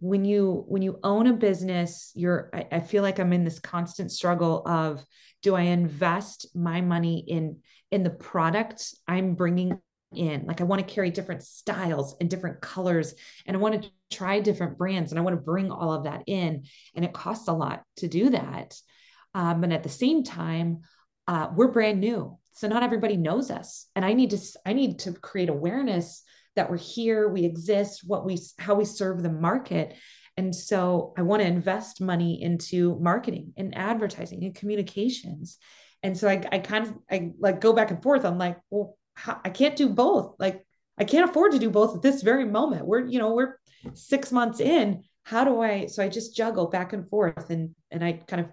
when 0.00 0.24
you 0.24 0.64
when 0.68 0.82
you 0.82 0.98
own 1.02 1.26
a 1.26 1.32
business 1.32 2.12
you're 2.14 2.50
I, 2.52 2.66
I, 2.72 2.80
feel 2.80 3.02
like 3.02 3.18
i'm 3.18 3.32
in 3.32 3.44
this 3.44 3.58
constant 3.58 4.10
struggle 4.10 4.66
of 4.66 5.04
do 5.42 5.54
i 5.54 5.62
invest 5.62 6.46
my 6.54 6.80
money 6.80 7.24
in 7.26 7.58
in 7.90 8.02
the 8.02 8.10
product 8.10 8.94
i'm 9.06 9.34
bringing 9.34 9.78
in? 10.16 10.44
Like 10.46 10.60
i 10.60 10.64
want 10.64 10.86
to 10.86 10.94
carry 10.94 11.10
different 11.10 11.42
styles 11.42 12.16
and 12.20 12.30
different 12.30 12.60
colors 12.60 13.14
and 13.46 13.56
i 13.56 13.60
want 13.60 13.82
to 13.82 13.90
try 14.10 14.40
different 14.40 14.78
brands 14.78 15.12
and 15.12 15.18
i 15.18 15.22
want 15.22 15.36
to 15.36 15.42
bring 15.42 15.70
all 15.70 15.92
of 15.92 16.04
that 16.04 16.22
in 16.26 16.64
and 16.94 17.04
it 17.04 17.12
costs 17.12 17.48
a 17.48 17.52
lot 17.52 17.82
to 17.96 18.08
do 18.08 18.30
that. 18.30 18.76
Um, 19.34 19.64
and 19.64 19.72
at 19.72 19.82
the 19.82 19.88
same 19.88 20.22
time 20.22 20.82
uh, 21.26 21.48
we're 21.54 21.72
brand 21.72 22.00
new 22.00 22.38
so 22.52 22.68
not 22.68 22.82
everybody 22.82 23.16
knows 23.16 23.50
us 23.50 23.86
and 23.96 24.04
i 24.04 24.12
need 24.12 24.30
to 24.30 24.38
i 24.64 24.72
need 24.72 25.00
to 25.00 25.12
create 25.12 25.48
awareness 25.48 26.22
that 26.56 26.70
we're 26.70 26.76
here 26.76 27.28
we 27.28 27.44
exist 27.44 28.02
what 28.06 28.24
we 28.24 28.38
how 28.58 28.74
we 28.74 28.84
serve 28.84 29.22
the 29.22 29.30
market. 29.30 29.94
And 30.36 30.54
so 30.54 31.12
i 31.16 31.22
want 31.22 31.42
to 31.42 31.48
invest 31.48 32.00
money 32.00 32.42
into 32.42 32.98
marketing 33.00 33.52
and 33.56 33.76
advertising 33.76 34.44
and 34.44 34.54
communications. 34.54 35.58
And 36.02 36.16
so 36.16 36.28
i, 36.28 36.42
I 36.52 36.58
kind 36.58 36.86
of 36.86 36.94
i 37.10 37.30
like 37.38 37.60
go 37.60 37.72
back 37.72 37.90
and 37.90 38.02
forth. 38.02 38.24
I'm 38.24 38.38
like 38.38 38.58
well 38.70 38.96
how, 39.14 39.40
i 39.44 39.50
can't 39.50 39.76
do 39.76 39.88
both. 39.88 40.34
Like 40.38 40.66
i 40.98 41.04
can't 41.04 41.28
afford 41.28 41.52
to 41.52 41.58
do 41.58 41.70
both 41.70 41.96
at 41.96 42.02
this 42.02 42.22
very 42.22 42.44
moment. 42.44 42.86
We're 42.86 43.06
you 43.06 43.18
know 43.18 43.34
we're 43.34 43.58
six 43.94 44.32
months 44.32 44.60
in. 44.60 45.04
How 45.24 45.44
do 45.44 45.60
i 45.60 45.86
so 45.86 46.02
i 46.02 46.08
just 46.08 46.36
juggle 46.36 46.68
back 46.68 46.92
and 46.92 47.08
forth 47.08 47.50
and 47.50 47.74
and 47.90 48.04
i 48.04 48.12
kind 48.12 48.40
of 48.40 48.48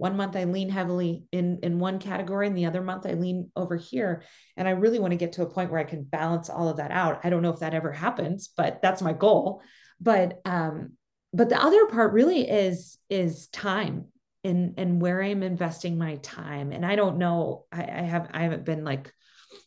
one 0.00 0.16
month 0.16 0.34
I 0.34 0.44
lean 0.44 0.70
heavily 0.70 1.24
in 1.30 1.58
in 1.62 1.78
one 1.78 1.98
category 1.98 2.46
and 2.46 2.56
the 2.56 2.64
other 2.64 2.80
month 2.80 3.04
I 3.04 3.12
lean 3.12 3.50
over 3.54 3.76
here 3.76 4.22
and 4.56 4.66
I 4.66 4.70
really 4.70 4.98
want 4.98 5.10
to 5.10 5.18
get 5.18 5.34
to 5.34 5.42
a 5.42 5.50
point 5.50 5.70
where 5.70 5.78
I 5.78 5.84
can 5.84 6.04
balance 6.04 6.48
all 6.48 6.70
of 6.70 6.78
that 6.78 6.90
out. 6.90 7.20
I 7.22 7.28
don't 7.28 7.42
know 7.42 7.52
if 7.52 7.60
that 7.60 7.74
ever 7.74 7.92
happens, 7.92 8.48
but 8.56 8.80
that's 8.80 9.02
my 9.02 9.12
goal. 9.12 9.62
But 10.00 10.40
um 10.46 10.92
but 11.34 11.50
the 11.50 11.62
other 11.62 11.86
part 11.88 12.14
really 12.14 12.48
is 12.48 12.96
is 13.10 13.48
time 13.48 14.06
and 14.42 14.72
and 14.78 15.02
where 15.02 15.22
I'm 15.22 15.42
investing 15.42 15.98
my 15.98 16.16
time. 16.16 16.72
And 16.72 16.86
I 16.86 16.96
don't 16.96 17.18
know 17.18 17.66
I, 17.70 17.82
I 17.82 18.02
have 18.02 18.30
I 18.32 18.44
haven't 18.44 18.64
been 18.64 18.84
like 18.84 19.12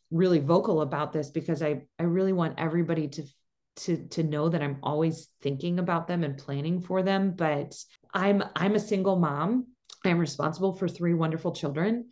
really 0.09 0.39
vocal 0.39 0.81
about 0.81 1.13
this 1.13 1.29
because 1.29 1.61
I 1.61 1.83
I 1.99 2.03
really 2.03 2.33
want 2.33 2.55
everybody 2.57 3.07
to 3.09 3.23
to 3.75 4.07
to 4.07 4.23
know 4.23 4.49
that 4.49 4.63
I'm 4.63 4.79
always 4.81 5.27
thinking 5.43 5.77
about 5.77 6.07
them 6.07 6.23
and 6.23 6.39
planning 6.39 6.81
for 6.81 7.03
them 7.03 7.33
but 7.35 7.75
I'm 8.13 8.43
I'm 8.55 8.73
a 8.73 8.79
single 8.79 9.15
mom 9.15 9.67
I 10.03 10.09
am 10.09 10.19
responsible 10.19 10.73
for 10.73 10.87
three 10.87 11.13
wonderful 11.13 11.53
children. 11.53 12.09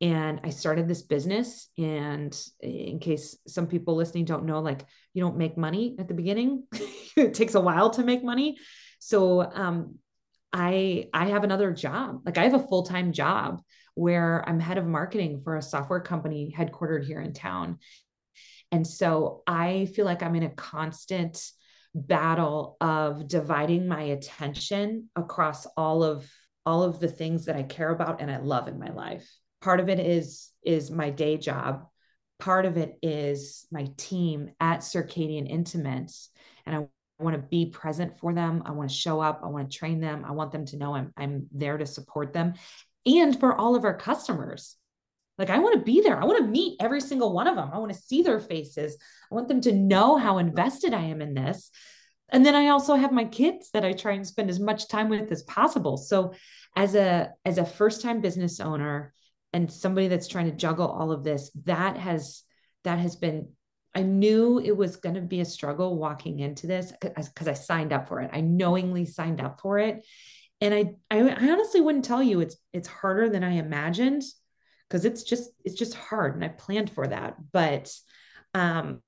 And 0.00 0.40
I 0.44 0.50
started 0.50 0.86
this 0.86 1.02
business. 1.02 1.68
And 1.76 2.36
in 2.60 3.00
case 3.00 3.36
some 3.48 3.66
people 3.66 3.96
listening 3.96 4.24
don't 4.24 4.44
know, 4.44 4.60
like 4.60 4.84
you 5.12 5.22
don't 5.22 5.36
make 5.36 5.56
money 5.56 5.96
at 5.98 6.06
the 6.08 6.14
beginning, 6.14 6.64
it 7.16 7.34
takes 7.34 7.54
a 7.54 7.60
while 7.60 7.90
to 7.90 8.04
make 8.04 8.22
money. 8.22 8.58
So 9.00 9.42
um, 9.42 9.98
I 10.52 11.08
I 11.12 11.26
have 11.26 11.44
another 11.44 11.72
job. 11.72 12.22
Like 12.24 12.38
I 12.38 12.44
have 12.44 12.54
a 12.54 12.66
full 12.66 12.84
time 12.84 13.12
job 13.12 13.60
where 13.94 14.48
I'm 14.48 14.60
head 14.60 14.78
of 14.78 14.86
marketing 14.86 15.40
for 15.42 15.56
a 15.56 15.62
software 15.62 16.00
company 16.00 16.54
headquartered 16.56 17.04
here 17.04 17.20
in 17.20 17.32
town. 17.32 17.78
And 18.70 18.86
so 18.86 19.42
I 19.46 19.86
feel 19.94 20.04
like 20.04 20.22
I'm 20.22 20.36
in 20.36 20.44
a 20.44 20.50
constant 20.50 21.42
battle 21.94 22.76
of 22.80 23.26
dividing 23.26 23.88
my 23.88 24.02
attention 24.02 25.08
across 25.16 25.66
all 25.76 26.04
of 26.04 26.30
all 26.68 26.82
of 26.82 27.00
the 27.00 27.08
things 27.08 27.46
that 27.46 27.56
I 27.56 27.62
care 27.62 27.88
about 27.88 28.20
and 28.20 28.30
I 28.30 28.36
love 28.36 28.68
in 28.68 28.78
my 28.78 28.90
life. 28.90 29.26
Part 29.62 29.80
of 29.80 29.88
it 29.88 29.98
is 29.98 30.50
is 30.62 30.90
my 30.90 31.08
day 31.08 31.38
job. 31.38 31.86
Part 32.38 32.66
of 32.66 32.76
it 32.76 32.98
is 33.02 33.66
my 33.72 33.88
team 33.96 34.50
at 34.60 34.80
Circadian 34.80 35.48
Intimates 35.48 36.28
and 36.66 36.76
I 36.76 37.22
want 37.24 37.36
to 37.36 37.42
be 37.42 37.70
present 37.70 38.18
for 38.18 38.34
them. 38.34 38.64
I 38.66 38.72
want 38.72 38.90
to 38.90 38.94
show 38.94 39.18
up. 39.18 39.40
I 39.42 39.48
want 39.48 39.70
to 39.70 39.78
train 39.78 39.98
them. 39.98 40.26
I 40.26 40.32
want 40.32 40.52
them 40.52 40.66
to 40.66 40.76
know 40.76 40.94
I'm 40.94 41.10
I'm 41.16 41.46
there 41.52 41.78
to 41.78 41.86
support 41.86 42.34
them 42.34 42.52
and 43.06 43.40
for 43.40 43.54
all 43.54 43.74
of 43.74 43.84
our 43.84 43.96
customers. 43.96 44.76
Like 45.38 45.48
I 45.48 45.60
want 45.60 45.74
to 45.76 45.90
be 45.90 46.02
there. 46.02 46.20
I 46.20 46.26
want 46.26 46.44
to 46.44 46.50
meet 46.50 46.76
every 46.80 47.00
single 47.00 47.32
one 47.32 47.46
of 47.46 47.56
them. 47.56 47.70
I 47.72 47.78
want 47.78 47.94
to 47.94 47.98
see 47.98 48.20
their 48.20 48.40
faces. 48.40 48.98
I 49.32 49.34
want 49.34 49.48
them 49.48 49.62
to 49.62 49.72
know 49.72 50.18
how 50.18 50.36
invested 50.36 50.92
I 50.92 51.04
am 51.04 51.22
in 51.22 51.32
this 51.32 51.70
and 52.30 52.44
then 52.44 52.54
I 52.54 52.68
also 52.68 52.94
have 52.94 53.12
my 53.12 53.24
kids 53.24 53.70
that 53.70 53.84
I 53.84 53.92
try 53.92 54.12
and 54.12 54.26
spend 54.26 54.50
as 54.50 54.60
much 54.60 54.88
time 54.88 55.08
with 55.08 55.30
as 55.32 55.42
possible. 55.44 55.96
So 55.96 56.34
as 56.76 56.94
a 56.94 57.30
as 57.44 57.58
a 57.58 57.64
first 57.64 58.02
time 58.02 58.20
business 58.20 58.60
owner 58.60 59.14
and 59.52 59.72
somebody 59.72 60.08
that's 60.08 60.28
trying 60.28 60.50
to 60.50 60.56
juggle 60.56 60.88
all 60.88 61.10
of 61.10 61.24
this, 61.24 61.50
that 61.64 61.96
has 61.96 62.42
that 62.84 62.98
has 62.98 63.16
been 63.16 63.48
I 63.94 64.02
knew 64.02 64.60
it 64.60 64.76
was 64.76 64.96
going 64.96 65.14
to 65.14 65.22
be 65.22 65.40
a 65.40 65.46
struggle 65.46 65.96
walking 65.98 66.40
into 66.40 66.66
this 66.66 66.92
because 67.00 67.48
I 67.48 67.54
signed 67.54 67.92
up 67.92 68.08
for 68.08 68.20
it. 68.20 68.30
I 68.32 68.42
knowingly 68.42 69.06
signed 69.06 69.40
up 69.40 69.60
for 69.60 69.78
it. 69.78 70.06
And 70.60 70.74
I, 70.74 70.94
I, 71.10 71.20
I 71.20 71.50
honestly 71.50 71.80
wouldn't 71.80 72.04
tell 72.04 72.22
you 72.22 72.40
it's 72.40 72.56
it's 72.72 72.88
harder 72.88 73.30
than 73.30 73.42
I 73.42 73.52
imagined 73.52 74.22
because 74.88 75.04
it's 75.04 75.22
just 75.22 75.50
it's 75.64 75.76
just 75.76 75.94
hard 75.94 76.34
and 76.34 76.44
I 76.44 76.48
planned 76.48 76.90
for 76.90 77.06
that. 77.06 77.36
But 77.52 77.90
um 78.52 79.00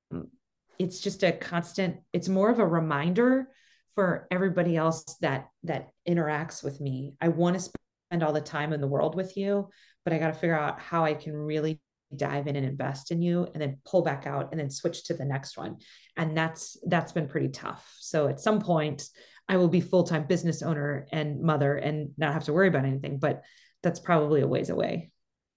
it's 0.81 0.99
just 0.99 1.23
a 1.23 1.31
constant, 1.31 1.97
it's 2.15 2.29
more 2.29 2.49
of 2.49 2.59
a 2.59 2.67
reminder 2.67 3.49
for 3.95 4.27
everybody 4.31 4.77
else 4.77 5.05
that 5.21 5.49
that 5.65 5.91
interacts 6.09 6.65
with 6.65 6.81
me. 6.81 7.15
I 7.21 7.29
want 7.29 7.57
to 7.57 7.61
spend 7.61 8.23
all 8.23 8.33
the 8.33 8.41
time 8.41 8.73
in 8.73 8.81
the 8.81 8.87
world 8.87 9.15
with 9.15 9.37
you, 9.37 9.69
but 10.05 10.15
I 10.15 10.19
got 10.19 10.29
to 10.29 10.33
figure 10.33 10.59
out 10.59 10.81
how 10.81 11.05
I 11.05 11.13
can 11.13 11.35
really 11.35 11.83
dive 12.17 12.47
in 12.47 12.57
and 12.57 12.67
invest 12.67 13.11
in 13.11 13.21
you 13.21 13.47
and 13.53 13.61
then 13.61 13.79
pull 13.85 14.03
back 14.03 14.27
out 14.27 14.49
and 14.51 14.59
then 14.59 14.71
switch 14.71 15.05
to 15.05 15.15
the 15.15 15.25
next 15.25 15.59
one. 15.59 15.77
And 16.17 16.35
that's 16.35 16.79
that's 16.87 17.13
been 17.13 17.29
pretty 17.29 17.51
tough. 17.51 17.95
So 18.01 18.29
at 18.29 18.41
some 18.41 18.61
point 18.61 19.05
i 19.49 19.57
will 19.57 19.69
be 19.69 19.81
full-time 19.81 20.27
business 20.29 20.63
owner 20.63 21.09
and 21.11 21.43
mother 21.43 21.75
and 21.75 22.11
not 22.17 22.33
have 22.33 22.45
to 22.45 22.53
worry 22.53 22.69
about 22.69 22.85
anything 22.85 23.19
but 23.19 23.43
that's 23.83 23.99
probably 23.99 24.41
a 24.41 24.47
ways 24.47 24.71
away. 24.71 25.11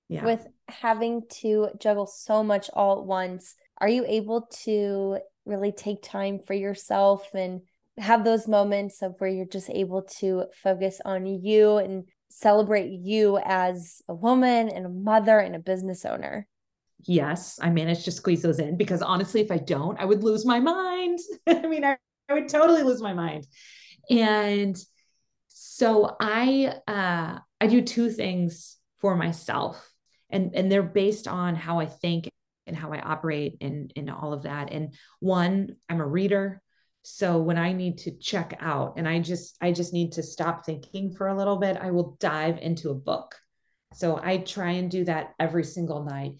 Yeah. 0.09 0.25
With 0.25 0.47
having 0.67 1.23
to 1.41 1.69
juggle 1.79 2.07
so 2.07 2.43
much 2.43 2.69
all 2.73 2.99
at 2.99 3.05
once 3.05 3.55
are 3.83 3.89
you 3.89 4.05
able 4.07 4.47
to 4.63 5.17
really 5.45 5.73
take 5.73 6.01
time 6.01 6.39
for 6.39 6.53
yourself 6.53 7.27
and 7.33 7.59
have 7.97 8.23
those 8.23 8.47
moments 8.47 9.01
of 9.01 9.13
where 9.17 9.29
you're 9.29 9.45
just 9.45 9.69
able 9.69 10.03
to 10.03 10.45
focus 10.63 11.01
on 11.03 11.25
you 11.25 11.75
and 11.79 12.05
celebrate 12.29 12.91
you 12.91 13.37
as 13.43 14.01
a 14.07 14.13
woman 14.13 14.69
and 14.69 14.85
a 14.85 14.89
mother 14.89 15.37
and 15.37 15.53
a 15.53 15.59
business 15.59 16.05
owner? 16.05 16.47
Yes, 17.01 17.59
I 17.61 17.71
managed 17.71 18.05
to 18.05 18.11
squeeze 18.13 18.41
those 18.41 18.59
in 18.59 18.77
because 18.77 19.01
honestly, 19.01 19.41
if 19.41 19.51
I 19.51 19.57
don't, 19.57 19.99
I 19.99 20.05
would 20.05 20.23
lose 20.23 20.45
my 20.45 20.61
mind. 20.61 21.19
I 21.47 21.67
mean, 21.67 21.83
I, 21.83 21.97
I 22.29 22.35
would 22.35 22.47
totally 22.47 22.83
lose 22.83 23.01
my 23.01 23.13
mind. 23.13 23.45
And 24.09 24.81
so 25.49 26.15
I 26.21 26.73
uh 26.87 27.39
I 27.59 27.67
do 27.67 27.81
two 27.81 28.09
things 28.11 28.77
for 28.99 29.17
myself 29.17 29.91
and 30.29 30.55
and 30.55 30.71
they're 30.71 30.83
based 30.83 31.27
on 31.27 31.55
how 31.55 31.81
I 31.81 31.85
think 31.85 32.29
and 32.67 32.75
how 32.75 32.91
I 32.93 32.99
operate 32.99 33.57
and 33.61 33.91
in 33.95 34.09
all 34.09 34.33
of 34.33 34.43
that. 34.43 34.71
And 34.71 34.93
one, 35.19 35.75
I'm 35.89 36.01
a 36.01 36.07
reader. 36.07 36.61
So 37.03 37.39
when 37.39 37.57
i 37.57 37.73
need 37.73 37.97
to 37.99 38.17
check 38.17 38.57
out 38.61 38.93
and 38.95 39.07
i 39.07 39.19
just 39.19 39.57
i 39.61 39.73
just 39.73 39.91
need 39.93 40.13
to 40.13 40.23
stop 40.23 40.65
thinking 40.65 41.13
for 41.13 41.27
a 41.27 41.35
little 41.35 41.57
bit 41.57 41.77
i 41.79 41.91
will 41.91 42.15
dive 42.19 42.59
into 42.59 42.89
a 42.89 42.95
book. 42.95 43.35
So 43.93 44.19
i 44.21 44.37
try 44.37 44.71
and 44.71 44.89
do 44.89 45.03
that 45.05 45.33
every 45.39 45.65
single 45.65 46.05
night 46.05 46.35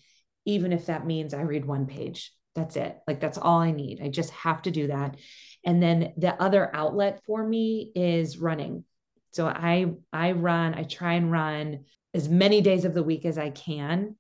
even 0.46 0.72
if 0.74 0.86
that 0.88 1.06
means 1.06 1.34
i 1.34 1.42
read 1.42 1.66
one 1.66 1.86
page. 1.86 2.34
That's 2.56 2.76
it. 2.76 2.98
Like 3.08 3.20
that's 3.20 3.38
all 3.38 3.60
i 3.60 3.72
need. 3.72 4.00
I 4.02 4.08
just 4.08 4.32
have 4.32 4.62
to 4.64 4.72
do 4.72 4.88
that. 4.88 5.18
And 5.66 5.84
then 5.84 6.14
the 6.18 6.42
other 6.42 6.74
outlet 6.74 7.24
for 7.26 7.46
me 7.46 7.92
is 7.94 8.38
running. 8.38 8.86
So 9.32 9.48
i 9.48 9.88
i 10.14 10.32
run 10.32 10.76
i 10.76 10.84
try 10.84 11.14
and 11.14 11.30
run 11.30 11.84
as 12.14 12.30
many 12.30 12.62
days 12.62 12.86
of 12.86 12.94
the 12.94 13.04
week 13.04 13.26
as 13.26 13.38
i 13.38 13.50
can 13.50 14.16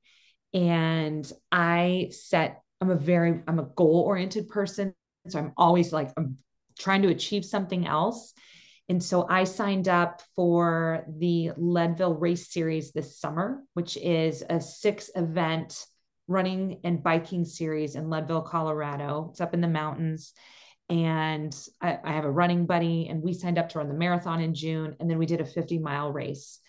and 0.53 1.31
i 1.51 2.09
set 2.11 2.61
i'm 2.81 2.89
a 2.89 2.95
very 2.95 3.41
i'm 3.47 3.59
a 3.59 3.69
goal 3.75 4.03
oriented 4.07 4.47
person 4.47 4.93
so 5.27 5.39
I'm 5.39 5.53
always 5.57 5.93
like, 5.93 6.11
I'm 6.17 6.37
trying 6.77 7.03
to 7.03 7.09
achieve 7.09 7.45
something 7.45 7.87
else. 7.87 8.33
And 8.89 9.01
so 9.01 9.25
I 9.29 9.45
signed 9.45 9.87
up 9.87 10.21
for 10.35 11.05
the 11.07 11.51
Leadville 11.55 12.15
Race 12.15 12.51
Series 12.51 12.91
this 12.91 13.17
summer, 13.17 13.63
which 13.73 13.95
is 13.97 14.43
a 14.49 14.59
six 14.59 15.09
event 15.15 15.85
running 16.27 16.81
and 16.83 17.03
biking 17.03 17.45
series 17.45 17.95
in 17.95 18.09
Leadville, 18.09 18.41
Colorado. 18.41 19.29
It's 19.31 19.41
up 19.41 19.53
in 19.53 19.61
the 19.61 19.67
mountains. 19.67 20.33
And 20.89 21.55
I, 21.81 21.97
I, 22.03 22.11
have 22.11 22.25
a 22.25 22.31
running 22.31 22.65
buddy, 22.65 23.07
and 23.07 23.23
we 23.23 23.33
signed 23.33 23.57
up 23.57 23.69
to 23.69 23.77
run 23.77 23.87
the 23.87 23.93
marathon 23.93 24.41
in 24.41 24.53
June. 24.53 24.97
And 24.99 25.09
then 25.09 25.17
we 25.17 25.25
did 25.25 25.39
a 25.39 25.45
50 25.45 25.79
mile 25.79 26.11
race 26.11 26.59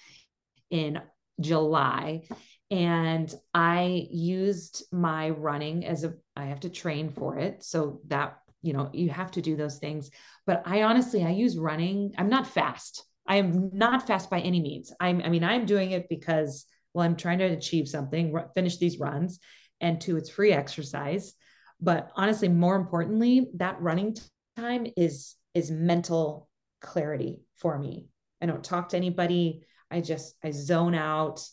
in 0.70 1.00
July. 1.40 2.22
And 2.70 3.32
I 3.52 4.08
used 4.10 4.84
my 4.90 5.30
running 5.30 5.84
as 5.84 6.04
a, 6.04 6.14
I 6.34 6.46
have 6.46 6.60
to 6.60 6.70
train 6.70 7.10
for 7.10 7.38
it. 7.38 7.62
So 7.62 8.00
that 8.08 8.38
you 8.64 8.72
know 8.72 8.88
you 8.92 9.10
have 9.10 9.30
to 9.32 9.42
do 9.42 9.54
those 9.54 9.78
things. 9.78 10.10
But 10.46 10.62
i 10.64 10.82
honestly 10.82 11.22
i 11.22 11.30
use 11.30 11.56
running 11.56 12.14
i'm 12.18 12.30
not 12.30 12.46
fast. 12.46 13.04
I 13.26 13.36
am 13.36 13.70
not 13.72 14.06
fast 14.06 14.30
by 14.30 14.40
any 14.40 14.60
means. 14.60 14.92
I'm 14.98 15.20
i 15.22 15.28
mean 15.28 15.44
i'm 15.44 15.66
doing 15.66 15.92
it 15.92 16.08
because 16.08 16.64
well 16.94 17.04
i'm 17.04 17.16
trying 17.16 17.38
to 17.38 17.44
achieve 17.44 17.88
something 17.88 18.34
finish 18.54 18.78
these 18.78 18.98
runs. 18.98 19.38
And 19.80 20.00
two 20.00 20.16
it's 20.16 20.30
free 20.30 20.52
exercise. 20.52 21.34
But 21.80 22.10
honestly 22.16 22.48
more 22.48 22.76
importantly 22.76 23.50
that 23.56 23.80
running 23.80 24.16
time 24.56 24.86
is 24.96 25.36
is 25.52 25.70
mental 25.70 26.48
clarity 26.80 27.40
for 27.56 27.78
me. 27.78 28.06
I 28.40 28.46
don't 28.46 28.64
talk 28.64 28.88
to 28.88 28.96
anybody. 28.96 29.62
I 29.90 30.00
just 30.00 30.36
i 30.42 30.50
zone 30.50 30.94
out 30.94 31.46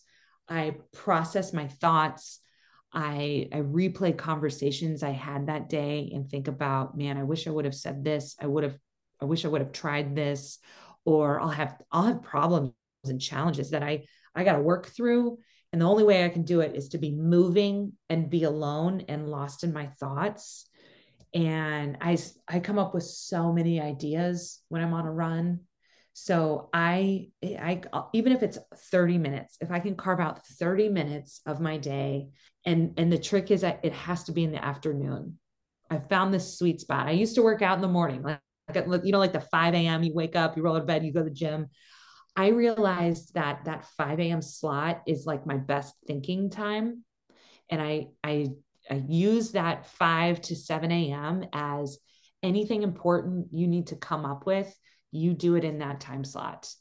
i 0.49 0.75
process 0.93 1.53
my 1.53 1.67
thoughts 1.67 2.39
I 2.93 3.47
I 3.53 3.57
replay 3.57 4.17
conversations 4.17 5.03
I 5.03 5.11
had 5.11 5.47
that 5.47 5.69
day 5.69 6.11
and 6.13 6.29
think 6.29 6.47
about, 6.47 6.97
man, 6.97 7.17
I 7.17 7.23
wish 7.23 7.47
I 7.47 7.51
would 7.51 7.65
have 7.65 7.75
said 7.75 8.03
this. 8.03 8.35
I 8.39 8.47
would 8.47 8.63
have 8.63 8.77
I 9.21 9.25
wish 9.25 9.45
I 9.45 9.47
would 9.47 9.61
have 9.61 9.71
tried 9.71 10.15
this 10.15 10.59
or 11.05 11.39
I'll 11.39 11.49
have 11.49 11.77
I'll 11.91 12.03
have 12.03 12.21
problems 12.21 12.73
and 13.05 13.21
challenges 13.21 13.71
that 13.71 13.83
I 13.83 14.05
I 14.35 14.43
got 14.43 14.53
to 14.53 14.61
work 14.61 14.87
through 14.87 15.37
and 15.71 15.81
the 15.81 15.85
only 15.87 16.03
way 16.03 16.25
I 16.25 16.29
can 16.29 16.43
do 16.43 16.59
it 16.59 16.75
is 16.75 16.89
to 16.89 16.97
be 16.97 17.11
moving 17.11 17.93
and 18.09 18.29
be 18.29 18.43
alone 18.43 19.05
and 19.07 19.29
lost 19.29 19.63
in 19.63 19.71
my 19.71 19.87
thoughts. 19.99 20.67
And 21.33 21.97
I 22.01 22.17
I 22.47 22.59
come 22.59 22.77
up 22.77 22.93
with 22.93 23.03
so 23.03 23.53
many 23.53 23.79
ideas 23.79 24.59
when 24.67 24.81
I'm 24.81 24.93
on 24.93 25.05
a 25.05 25.11
run 25.11 25.61
so 26.13 26.69
I, 26.73 27.29
I, 27.43 27.81
even 28.13 28.33
if 28.33 28.43
it's 28.43 28.57
30 28.75 29.17
minutes, 29.17 29.57
if 29.61 29.71
I 29.71 29.79
can 29.79 29.95
carve 29.95 30.19
out 30.19 30.45
30 30.45 30.89
minutes 30.89 31.41
of 31.45 31.61
my 31.61 31.77
day, 31.77 32.29
and 32.65 32.93
and 32.97 33.11
the 33.11 33.17
trick 33.17 33.49
is 33.49 33.61
that 33.61 33.79
it 33.83 33.93
has 33.93 34.25
to 34.25 34.31
be 34.31 34.43
in 34.43 34.51
the 34.51 34.63
afternoon. 34.63 35.39
I 35.89 35.99
found 35.99 36.33
this 36.33 36.57
sweet 36.57 36.81
spot. 36.81 37.07
I 37.07 37.11
used 37.11 37.35
to 37.35 37.41
work 37.41 37.61
out 37.61 37.77
in 37.77 37.81
the 37.81 37.87
morning, 37.87 38.23
like 38.23 38.39
you 38.75 39.11
know, 39.11 39.19
like 39.19 39.33
the 39.33 39.41
5 39.41 39.73
a.m. 39.73 40.03
You 40.03 40.13
wake 40.13 40.35
up, 40.35 40.57
you 40.57 40.63
roll 40.63 40.75
out 40.75 40.81
of 40.81 40.87
bed, 40.87 41.03
you 41.03 41.13
go 41.13 41.23
to 41.23 41.29
the 41.29 41.35
gym. 41.35 41.67
I 42.35 42.47
realized 42.49 43.33
that 43.33 43.65
that 43.65 43.85
5 43.97 44.19
a.m. 44.19 44.41
slot 44.41 45.01
is 45.07 45.25
like 45.25 45.45
my 45.45 45.57
best 45.57 45.95
thinking 46.07 46.49
time, 46.49 47.03
and 47.69 47.81
I 47.81 48.07
I 48.23 48.47
I 48.89 49.03
use 49.07 49.51
that 49.51 49.85
5 49.85 50.41
to 50.41 50.55
7 50.57 50.91
a.m. 50.91 51.45
as 51.53 51.99
anything 52.43 52.83
important 52.83 53.47
you 53.51 53.67
need 53.67 53.87
to 53.87 53.95
come 53.95 54.25
up 54.25 54.45
with 54.45 54.73
you 55.11 55.33
do 55.33 55.55
it 55.55 55.63
in 55.63 55.79
that 55.79 55.99
time 55.99 56.23
slot. 56.23 56.73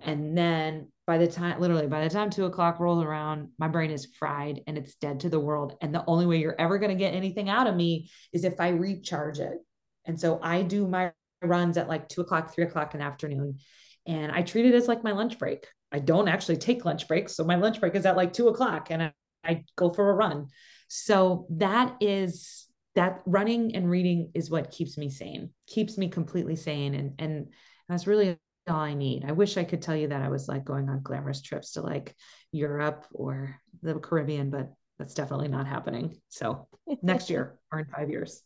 And 0.00 0.36
then 0.36 0.88
by 1.06 1.18
the 1.18 1.26
time, 1.26 1.60
literally, 1.60 1.86
by 1.86 2.02
the 2.02 2.10
time 2.10 2.30
two 2.30 2.44
o'clock 2.44 2.78
rolls 2.80 3.02
around, 3.02 3.48
my 3.58 3.68
brain 3.68 3.90
is 3.90 4.06
fried 4.18 4.60
and 4.66 4.76
it's 4.76 4.94
dead 4.96 5.20
to 5.20 5.28
the 5.28 5.40
world. 5.40 5.76
And 5.80 5.94
the 5.94 6.04
only 6.06 6.26
way 6.26 6.38
you're 6.38 6.58
ever 6.58 6.78
going 6.78 6.90
to 6.90 7.02
get 7.02 7.14
anything 7.14 7.48
out 7.48 7.66
of 7.66 7.76
me 7.76 8.10
is 8.32 8.44
if 8.44 8.60
I 8.60 8.68
recharge 8.68 9.38
it. 9.38 9.58
And 10.04 10.18
so 10.18 10.38
I 10.42 10.62
do 10.62 10.86
my 10.86 11.12
runs 11.42 11.76
at 11.76 11.88
like 11.88 12.08
two 12.08 12.20
o'clock, 12.20 12.54
three 12.54 12.64
o'clock 12.64 12.94
in 12.94 13.00
the 13.00 13.06
afternoon. 13.06 13.58
And 14.06 14.32
I 14.32 14.42
treat 14.42 14.66
it 14.66 14.74
as 14.74 14.88
like 14.88 15.04
my 15.04 15.12
lunch 15.12 15.38
break. 15.38 15.66
I 15.90 15.98
don't 15.98 16.28
actually 16.28 16.56
take 16.56 16.84
lunch 16.84 17.08
breaks. 17.08 17.36
So 17.36 17.44
my 17.44 17.56
lunch 17.56 17.80
break 17.80 17.94
is 17.94 18.04
at 18.04 18.16
like 18.16 18.32
two 18.32 18.48
o'clock 18.48 18.88
and 18.90 19.02
I, 19.04 19.12
I 19.44 19.64
go 19.76 19.90
for 19.90 20.10
a 20.10 20.14
run. 20.14 20.48
So 20.88 21.46
that 21.50 21.96
is 22.00 22.66
that 22.94 23.22
running 23.26 23.74
and 23.74 23.90
reading 23.90 24.30
is 24.34 24.50
what 24.50 24.70
keeps 24.70 24.96
me 24.96 25.08
sane, 25.08 25.50
keeps 25.66 25.98
me 25.98 26.08
completely 26.08 26.56
sane. 26.56 26.94
And, 26.94 27.14
and, 27.18 27.46
that's 27.88 28.06
really 28.06 28.38
all 28.68 28.76
I 28.76 28.94
need. 28.94 29.24
I 29.26 29.32
wish 29.32 29.56
I 29.56 29.64
could 29.64 29.82
tell 29.82 29.96
you 29.96 30.08
that 30.08 30.22
I 30.22 30.28
was 30.28 30.48
like 30.48 30.64
going 30.64 30.88
on 30.88 31.02
glamorous 31.02 31.42
trips 31.42 31.72
to 31.72 31.82
like 31.82 32.14
Europe 32.52 33.06
or 33.12 33.56
the 33.82 33.94
Caribbean, 33.94 34.50
but 34.50 34.72
that's 34.98 35.14
definitely 35.14 35.48
not 35.48 35.66
happening. 35.66 36.16
So 36.28 36.66
next 37.02 37.30
year 37.30 37.58
or 37.72 37.80
in 37.80 37.86
five 37.86 38.10
years. 38.10 38.42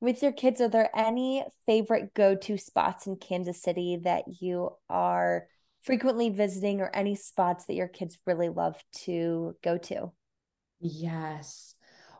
With 0.00 0.22
your 0.22 0.32
kids, 0.32 0.60
are 0.60 0.68
there 0.68 0.90
any 0.94 1.44
favorite 1.66 2.12
go 2.12 2.34
to 2.34 2.58
spots 2.58 3.06
in 3.06 3.16
Kansas 3.16 3.62
City 3.62 4.00
that 4.04 4.24
you 4.40 4.70
are 4.90 5.46
frequently 5.80 6.30
visiting 6.30 6.80
or 6.80 6.90
any 6.92 7.14
spots 7.14 7.66
that 7.66 7.74
your 7.74 7.88
kids 7.88 8.18
really 8.26 8.48
love 8.48 8.76
to 9.04 9.56
go 9.62 9.78
to? 9.78 10.12
Yes. 10.80 11.74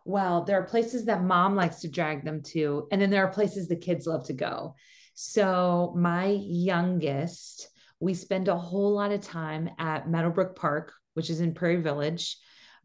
Well, 0.07 0.45
there 0.45 0.59
are 0.59 0.65
places 0.65 1.07
that 1.07 1.25
mom 1.25 1.57
likes 1.57 1.81
to 1.81 1.89
drag 1.89 2.25
them 2.25 2.43
to, 2.53 2.87
and 2.93 3.01
then 3.01 3.11
there 3.11 3.25
are 3.25 3.33
places 3.33 3.69
the 3.69 3.77
kids 3.77 4.07
love 4.07 4.27
to 4.27 4.35
go. 4.35 4.75
So 5.15 5.95
my 5.97 6.27
youngest, 6.27 7.69
we 8.01 8.15
spend 8.15 8.49
a 8.49 8.57
whole 8.57 8.93
lot 8.93 9.13
of 9.13 9.23
time 9.23 9.71
at 9.79 10.11
Meadowbrook 10.11 10.57
Park, 10.57 10.93
which 11.15 11.31
is 11.31 11.41
in 11.41 11.55
Prairie 11.55 11.81
Village, 11.81 12.37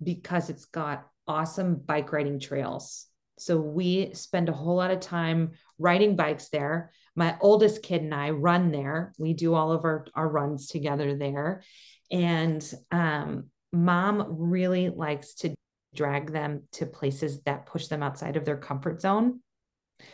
because 0.02 0.50
it's 0.50 0.66
got 0.66 1.08
awesome 1.28 1.76
bike 1.76 2.12
riding 2.12 2.40
trails. 2.40 3.08
So 3.40 3.58
we 3.58 4.14
spend 4.14 4.50
a 4.50 4.54
whole 4.54 4.76
lot 4.76 4.92
of 4.92 5.00
time 5.00 5.52
riding 5.78 6.16
bikes 6.16 6.50
there. 6.50 6.92
My 7.16 7.38
oldest 7.42 7.82
kid 7.84 8.02
and 8.02 8.14
I 8.14 8.32
run 8.32 8.72
there. 8.72 9.14
We 9.18 9.34
do 9.34 9.54
all 9.54 9.72
of 9.72 9.84
our, 9.86 10.06
our 10.14 10.28
runs 10.28 10.68
together 10.68 11.16
there. 11.16 11.64
And 12.12 12.64
um, 12.92 13.50
mom 13.72 14.26
really 14.30 14.90
likes 14.90 15.36
to 15.36 15.56
drag 15.96 16.32
them 16.32 16.64
to 16.74 16.86
places 16.86 17.42
that 17.44 17.66
push 17.66 17.88
them 17.88 18.04
outside 18.04 18.36
of 18.36 18.46
their 18.46 18.58
comfort 18.58 19.02
zone. 19.02 19.42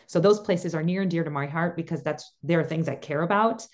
So 0.07 0.19
those 0.19 0.39
places 0.39 0.75
are 0.75 0.83
near 0.83 1.01
and 1.01 1.11
dear 1.11 1.23
to 1.23 1.29
my 1.29 1.47
heart 1.47 1.75
because 1.75 2.03
that's 2.03 2.33
there 2.43 2.59
are 2.59 2.65
things 2.65 2.89
I 2.89 2.95
care 2.95 3.21
about 3.21 3.65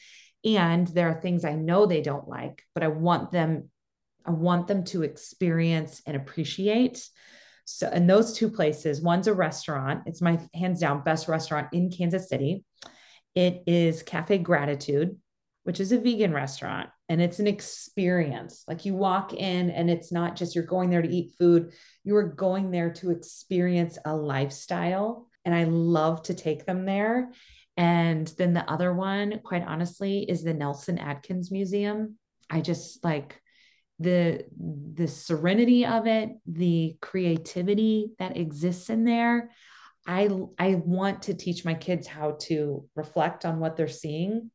and 0.44 0.88
there 0.88 1.10
are 1.10 1.22
things 1.22 1.46
I 1.46 1.54
know 1.54 1.86
they 1.86 2.02
don't 2.02 2.28
like, 2.28 2.64
but 2.74 2.84
I 2.84 2.88
want 2.88 3.32
them 3.32 3.70
I 4.26 4.32
want 4.32 4.68
them 4.68 4.84
to 4.86 5.02
experience 5.02 6.02
and 6.06 6.16
appreciate. 6.16 7.08
So 7.66 7.90
in 7.90 8.06
those 8.06 8.34
two 8.34 8.50
places, 8.50 9.02
one's 9.02 9.28
a 9.28 9.34
restaurant. 9.34 10.04
It's 10.06 10.22
my 10.22 10.40
hands 10.54 10.80
down 10.80 11.04
best 11.04 11.28
restaurant 11.28 11.70
in 11.74 11.90
Kansas 11.90 12.30
City. 12.30 12.64
It 13.34 13.64
is 13.66 14.04
Cafe 14.04 14.38
Gratitude, 14.40 15.18
which 15.64 15.80
is 15.80 15.92
a 15.92 16.00
vegan 16.00 16.34
restaurant 16.34 16.90
and 17.12 17.22
it's 17.22 17.40
an 17.40 17.48
experience. 17.48 18.64
Like 18.68 18.86
you 18.86 18.96
walk 18.96 19.34
in 19.34 19.70
and 19.70 19.90
it's 19.90 20.12
not 20.12 20.36
just 20.36 20.56
you're 20.56 20.64
going 20.64 20.90
there 20.90 21.02
to 21.02 21.14
eat 21.14 21.34
food, 21.38 21.74
you 22.04 22.16
are 22.16 22.24
going 22.24 22.72
there 22.72 22.94
to 22.94 23.12
experience 23.12 23.98
a 24.06 24.16
lifestyle 24.16 25.28
and 25.46 25.54
I 25.56 25.64
love 25.66 26.24
to 26.24 26.34
take 26.34 26.66
them 26.66 26.86
there. 26.86 27.32
And 27.78 28.28
then 28.38 28.54
the 28.54 28.70
other 28.70 28.94
one, 28.94 29.40
quite 29.44 29.64
honestly, 29.66 30.26
is 30.28 30.44
the 30.44 30.54
Nelson 30.54 30.98
Atkins 30.98 31.52
Museum. 31.52 32.18
I 32.50 32.62
just 32.62 33.04
like 33.04 33.42
the 34.00 34.44
the 34.58 35.08
serenity 35.08 35.86
of 35.86 36.08
it, 36.08 36.30
the 36.46 36.98
creativity 37.02 38.12
that 38.20 38.38
exists 38.38 38.90
in 38.90 39.06
there. 39.06 39.52
I 40.06 40.30
I 40.60 40.76
want 40.76 41.24
to 41.24 41.34
teach 41.34 41.64
my 41.64 41.76
kids 41.76 42.08
how 42.08 42.38
to 42.42 42.86
reflect 42.96 43.46
on 43.46 43.60
what 43.60 43.78
they're 43.78 43.88
seeing 43.88 44.52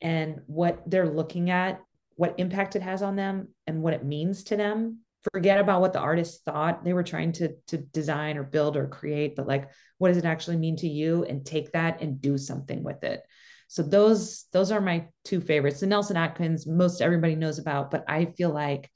and 0.00 0.40
what 0.46 0.82
they're 0.86 1.08
looking 1.08 1.50
at, 1.50 1.80
what 2.16 2.34
impact 2.38 2.76
it 2.76 2.82
has 2.82 3.02
on 3.02 3.16
them 3.16 3.48
and 3.66 3.82
what 3.82 3.94
it 3.94 4.04
means 4.04 4.44
to 4.44 4.56
them 4.56 5.00
forget 5.32 5.60
about 5.60 5.80
what 5.80 5.92
the 5.92 6.00
artist 6.00 6.44
thought 6.44 6.84
they 6.84 6.92
were 6.92 7.02
trying 7.02 7.32
to 7.32 7.54
to 7.66 7.78
design 7.78 8.36
or 8.38 8.42
build 8.42 8.76
or 8.76 8.88
create 8.88 9.36
but 9.36 9.46
like 9.46 9.68
what 10.00 10.08
does 10.08 10.16
it 10.16 10.24
actually 10.24 10.56
mean 10.56 10.76
to 10.76 10.88
you? 10.88 11.24
And 11.24 11.44
take 11.44 11.72
that 11.72 12.00
and 12.00 12.22
do 12.22 12.38
something 12.38 12.82
with 12.82 13.04
it. 13.04 13.22
So 13.68 13.82
those 13.82 14.46
those 14.52 14.72
are 14.72 14.80
my 14.80 15.08
two 15.24 15.42
favorites. 15.42 15.80
The 15.80 15.86
nelson 15.86 16.16
atkins 16.16 16.66
most 16.66 17.02
everybody 17.02 17.36
knows 17.36 17.58
about 17.58 17.90
but 17.90 18.04
i 18.08 18.24
feel 18.24 18.50
like 18.50 18.90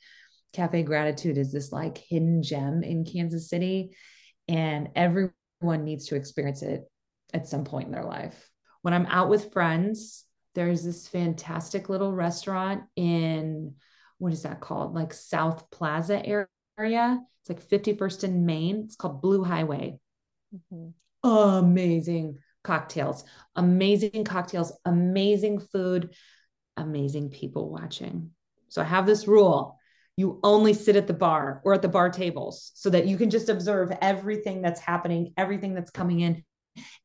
cafe 0.54 0.82
gratitude 0.82 1.36
is 1.36 1.52
this 1.52 1.72
like 1.72 1.98
hidden 1.98 2.42
gem 2.42 2.82
in 2.82 3.04
kansas 3.04 3.50
city 3.50 3.94
and 4.48 4.88
everyone 4.94 5.84
needs 5.84 6.06
to 6.06 6.16
experience 6.16 6.62
it 6.62 6.84
at 7.32 7.48
some 7.48 7.64
point 7.64 7.86
in 7.86 7.92
their 7.92 8.04
life. 8.04 8.50
When 8.82 8.94
i'm 8.94 9.06
out 9.06 9.28
with 9.28 9.52
friends 9.52 10.24
there's 10.54 10.84
this 10.84 11.06
fantastic 11.08 11.88
little 11.88 12.12
restaurant 12.12 12.84
in 12.96 13.74
what 14.18 14.32
is 14.32 14.42
that 14.42 14.60
called? 14.60 14.94
Like 14.94 15.12
South 15.12 15.70
Plaza 15.70 16.24
area. 16.24 16.46
It's 16.78 17.48
like 17.48 17.62
51st 17.62 18.24
and 18.24 18.46
Main. 18.46 18.82
It's 18.84 18.96
called 18.96 19.22
Blue 19.22 19.44
Highway. 19.44 19.98
Mm-hmm. 20.54 21.28
Amazing 21.28 22.38
cocktails, 22.62 23.24
amazing 23.56 24.24
cocktails, 24.24 24.72
amazing 24.84 25.60
food, 25.60 26.14
amazing 26.76 27.30
people 27.30 27.70
watching. 27.70 28.30
So 28.68 28.82
I 28.82 28.84
have 28.84 29.06
this 29.06 29.26
rule 29.26 29.78
you 30.16 30.38
only 30.44 30.74
sit 30.74 30.96
at 30.96 31.06
the 31.06 31.14
bar 31.14 31.60
or 31.64 31.74
at 31.74 31.82
the 31.82 31.88
bar 31.88 32.08
tables 32.08 32.70
so 32.74 32.90
that 32.90 33.06
you 33.06 33.16
can 33.16 33.30
just 33.30 33.48
observe 33.48 33.90
everything 34.00 34.62
that's 34.62 34.80
happening, 34.80 35.32
everything 35.36 35.74
that's 35.74 35.90
coming 35.90 36.20
in. 36.20 36.44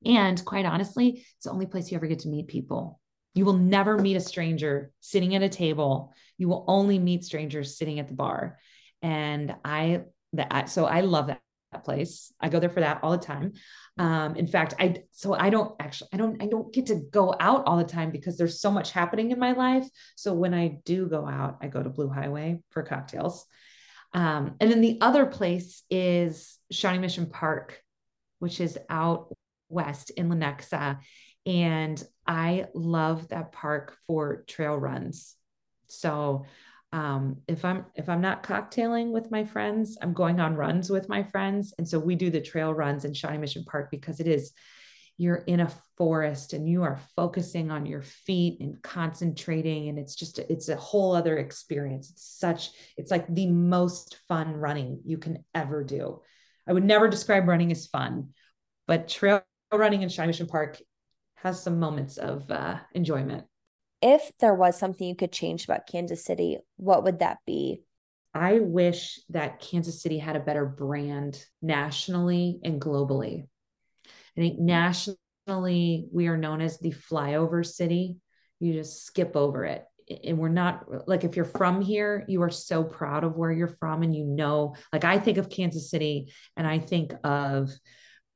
And 0.06 0.44
quite 0.46 0.66
honestly, 0.66 1.26
it's 1.36 1.46
the 1.46 1.52
only 1.52 1.66
place 1.66 1.92
you 1.92 1.98
ever 1.98 2.08
get 2.08 2.20
to 2.20 2.30
meet 2.30 2.48
people. 2.48 2.99
You 3.34 3.46
will 3.46 3.54
never 3.54 3.98
meet 3.98 4.16
a 4.16 4.22
stranger 4.22 4.92
sitting 5.00 5.36
at 5.36 5.44
a 5.44 5.50
table. 5.50 6.14
You 6.38 6.48
will 6.48 6.66
only 6.68 7.00
meet 7.00 7.24
strangers 7.24 7.78
sitting 7.78 8.00
at 8.00 8.08
the 8.08 8.14
bar. 8.14 8.58
And 9.02 9.56
I 9.64 10.02
that 10.34 10.70
so 10.70 10.86
I 10.86 11.02
love 11.02 11.28
that, 11.28 11.42
that 11.72 11.84
place. 11.84 12.34
I 12.40 12.50
go 12.50 12.60
there 12.60 12.70
for 12.70 12.80
that 12.82 13.00
all 13.04 13.12
the 13.12 13.18
time. 13.18 13.54
Um, 13.98 14.36
in 14.36 14.48
fact, 14.48 14.74
I 14.80 15.04
so 15.12 15.34
I 15.34 15.50
don't 15.50 15.76
actually 15.80 16.10
I 16.14 16.18
don't 16.18 16.42
I 16.42 16.48
don't 16.48 16.74
get 16.74 16.88
to 16.88 17.02
go 17.12 17.36
out 17.40 17.66
all 17.66 17.78
the 17.78 17.84
time 17.84 18.12
because 18.12 18.38
there's 18.38 18.62
so 18.62 18.72
much 18.72 18.92
happening 18.92 19.32
in 19.32 19.40
my 19.40 19.52
life. 19.52 19.88
So 20.16 20.34
when 20.34 20.54
I 20.54 20.80
do 20.86 21.08
go 21.08 21.28
out, 21.28 21.58
I 21.62 21.68
go 21.68 21.82
to 21.82 21.90
Blue 21.90 22.10
Highway 22.10 22.60
for 22.72 22.84
cocktails. 22.84 23.46
Um, 24.14 24.56
and 24.60 24.72
then 24.72 24.82
the 24.82 24.98
other 25.02 25.26
place 25.26 25.84
is 25.90 26.58
Shawnee 26.72 26.98
Mission 26.98 27.28
Park, 27.28 27.82
which 28.40 28.60
is 28.60 28.78
out 28.90 29.36
west 29.70 30.10
in 30.12 30.30
Lenexa. 30.30 30.98
And 31.46 32.04
I 32.30 32.68
love 32.76 33.28
that 33.30 33.52
park 33.52 33.98
for 34.06 34.44
trail 34.48 34.78
runs. 34.78 35.36
So 35.88 36.46
um, 36.94 37.38
if 37.48 37.66
I'm 37.66 37.88
if 37.96 38.08
I'm 38.08 38.22
not 38.22 38.44
cocktailing 38.44 39.12
with 39.12 39.32
my 39.32 39.46
friends, 39.46 39.98
I'm 40.00 40.14
going 40.14 40.40
on 40.40 40.56
runs 40.56 40.92
with 40.92 41.10
my 41.10 41.24
friends. 41.24 41.74
And 41.80 41.88
so 41.88 41.98
we 41.98 42.14
do 42.14 42.30
the 42.30 42.40
trail 42.40 42.72
runs 42.72 43.04
in 43.04 43.16
Shawnee 43.16 43.40
Mission 43.40 43.64
Park 43.66 43.90
because 43.90 44.20
it 44.20 44.28
is 44.28 44.52
you're 45.18 45.38
in 45.48 45.60
a 45.60 45.72
forest 45.98 46.54
and 46.54 46.70
you 46.70 46.84
are 46.84 47.02
focusing 47.16 47.72
on 47.72 47.88
your 47.88 48.04
feet 48.04 48.62
and 48.62 48.82
concentrating 48.84 49.90
and 49.90 49.98
it's 50.00 50.16
just 50.16 50.38
it's 50.38 50.70
a 50.70 50.76
whole 50.78 51.14
other 51.14 51.38
experience 51.38 52.10
it's 52.10 52.40
such 52.40 52.70
it's 52.96 53.12
like 53.12 53.28
the 53.36 53.48
most 53.48 54.18
fun 54.30 54.54
running 54.54 55.02
you 55.04 55.18
can 55.18 55.44
ever 55.54 55.84
do 55.84 56.22
i 56.66 56.72
would 56.72 56.86
never 56.86 57.10
describe 57.10 57.50
running 57.50 57.70
as 57.70 57.86
fun 57.86 58.30
but 58.88 59.10
trail 59.10 59.42
running 59.74 60.02
in 60.02 60.10
Shawnee 60.10 60.28
Mission 60.28 60.48
Park 60.48 60.80
has 61.42 61.62
some 61.62 61.80
moments 61.80 62.18
of 62.18 62.50
uh, 62.52 62.78
enjoyment. 62.94 63.46
If 64.02 64.32
there 64.40 64.54
was 64.54 64.78
something 64.78 65.08
you 65.08 65.16
could 65.16 65.32
change 65.32 65.66
about 65.66 65.88
Kansas 65.88 66.24
City, 66.24 66.60
what 66.78 67.04
would 67.04 67.20
that 67.20 67.40
be? 67.46 67.84
I 68.34 68.60
wish 68.60 69.20
that 69.30 69.60
Kansas 69.60 70.02
City 70.02 70.20
had 70.20 70.36
a 70.36 70.42
better 70.42 70.66
brand 70.66 71.44
nationally 71.62 72.60
and 72.64 72.80
globally. 72.80 73.48
I 74.38 74.42
think 74.42 74.60
nationally, 74.60 76.08
we 76.14 76.28
are 76.28 76.38
known 76.38 76.62
as 76.62 76.78
the 76.78 76.92
flyover 76.92 77.66
city. 77.66 78.18
You 78.60 78.74
just 78.74 79.06
skip 79.06 79.36
over 79.36 79.66
it. 79.66 79.86
And 80.24 80.38
we're 80.38 80.50
not 80.50 81.08
like 81.08 81.24
if 81.24 81.36
you're 81.36 81.46
from 81.46 81.82
here, 81.82 82.26
you 82.28 82.42
are 82.44 82.50
so 82.50 82.84
proud 82.84 83.24
of 83.24 83.36
where 83.36 83.52
you're 83.52 83.68
from. 83.68 84.04
And 84.04 84.16
you 84.16 84.26
know, 84.26 84.76
like 84.92 85.04
I 85.04 85.20
think 85.20 85.38
of 85.38 85.50
Kansas 85.50 85.90
City 85.90 86.34
and 86.58 86.66
I 86.66 86.80
think 86.80 87.14
of 87.24 87.72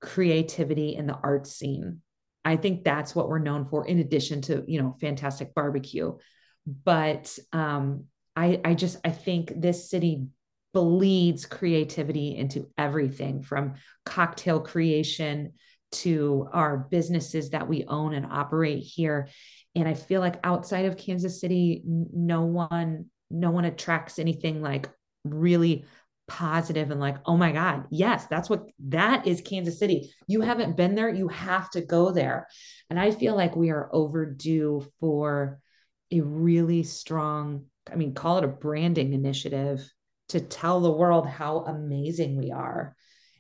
creativity 0.02 0.96
in 0.96 1.08
the 1.08 1.16
art 1.16 1.48
scene 1.48 2.02
I 2.46 2.58
think 2.58 2.84
that's 2.84 3.16
what 3.16 3.30
we're 3.30 3.40
known 3.40 3.66
for, 3.66 3.86
in 3.86 4.00
addition 4.00 4.42
to 4.44 4.64
you 4.68 4.82
know 4.82 4.94
fantastic 5.00 5.54
barbecue. 5.54 6.18
But 6.66 7.38
um, 7.52 8.06
I 8.36 8.60
I 8.64 8.74
just 8.74 8.98
I 9.04 9.12
think 9.12 9.54
this 9.56 9.90
city 9.90 10.28
bleeds 10.74 11.46
creativity 11.46 12.36
into 12.36 12.68
everything 12.78 13.44
from 13.44 13.76
cocktail 14.06 14.60
creation 14.60 15.54
to 15.92 16.50
our 16.52 16.78
businesses 16.78 17.52
that 17.52 17.68
we 17.68 17.86
own 17.86 18.14
and 18.14 18.26
operate 18.26 18.80
here. 18.80 19.28
And 19.76 19.88
I 19.88 19.94
feel 19.94 20.22
like 20.22 20.40
outside 20.44 20.86
of 20.86 20.98
Kansas 20.98 21.40
City, 21.40 21.82
no 21.86 22.44
one 22.44 23.06
no 23.30 23.52
one 23.52 23.66
attracts 23.66 24.20
anything 24.20 24.62
like 24.62 24.90
really 25.24 25.86
positive 26.28 26.92
and 26.92 27.00
like, 27.00 27.18
oh 27.26 27.38
my 27.38 27.52
God, 27.52 27.86
yes, 27.90 28.26
that's 28.28 28.50
what 28.50 28.66
that 28.88 29.28
is 29.28 29.42
Kansas 29.42 29.80
City. 29.80 30.14
You 30.28 30.42
haven't 30.42 30.78
been 30.78 30.96
there, 30.96 31.10
you 31.10 31.28
have 31.28 31.70
to 31.72 31.82
go 31.82 32.12
there. 32.12 32.48
And 32.90 33.00
I 33.00 33.12
feel 33.12 33.36
like 33.36 33.56
we 33.56 33.70
are 33.70 33.90
overdue 33.94 34.86
for 35.00 35.60
a 36.12 36.22
really 36.22 36.84
strong, 36.84 37.66
I 37.92 37.96
mean, 37.96 38.14
call 38.14 38.38
it 38.38 38.44
a 38.44 38.48
branding 38.50 39.14
initiative 39.14 39.88
to 40.30 40.40
tell 40.40 40.80
the 40.80 40.92
world 40.92 41.28
how 41.28 41.60
amazing 41.60 42.38
we 42.38 42.52
are. 42.52 42.96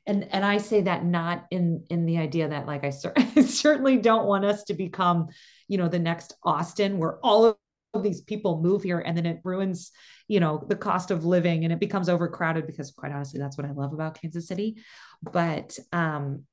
And 0.05 0.27
and 0.33 0.43
I 0.43 0.57
say 0.57 0.81
that 0.81 1.05
not 1.05 1.45
in 1.49 1.85
in 1.89 2.05
the 2.05 2.17
idea 2.17 2.49
that 2.49 2.67
like 2.67 2.83
I, 2.83 2.89
cer- 2.89 3.13
I 3.17 3.41
certainly 3.41 3.97
don't 3.97 4.27
want 4.27 4.43
us 4.43 4.65
to 4.65 4.73
become, 4.73 5.27
you 5.69 5.77
know, 5.77 5.87
the 5.87 5.99
next 5.99 6.35
Austin 6.43 6.97
where 6.97 7.19
all 7.23 7.45
of 7.45 7.55
these 8.01 8.21
people 8.21 8.61
move 8.61 8.81
here 8.81 8.99
and 8.99 9.15
then 9.15 9.25
it 9.25 9.39
ruins 9.43 9.91
you 10.27 10.39
know 10.39 10.65
the 10.67 10.75
cost 10.75 11.11
of 11.11 11.25
living 11.25 11.63
and 11.63 11.71
it 11.71 11.79
becomes 11.79 12.09
overcrowded 12.09 12.65
because 12.65 12.91
quite 12.91 13.11
honestly 13.11 13.39
that's 13.39 13.57
what 13.57 13.67
i 13.67 13.71
love 13.71 13.93
about 13.93 14.19
kansas 14.19 14.47
city. 14.47 14.77
But 15.21 15.77
um 15.91 16.43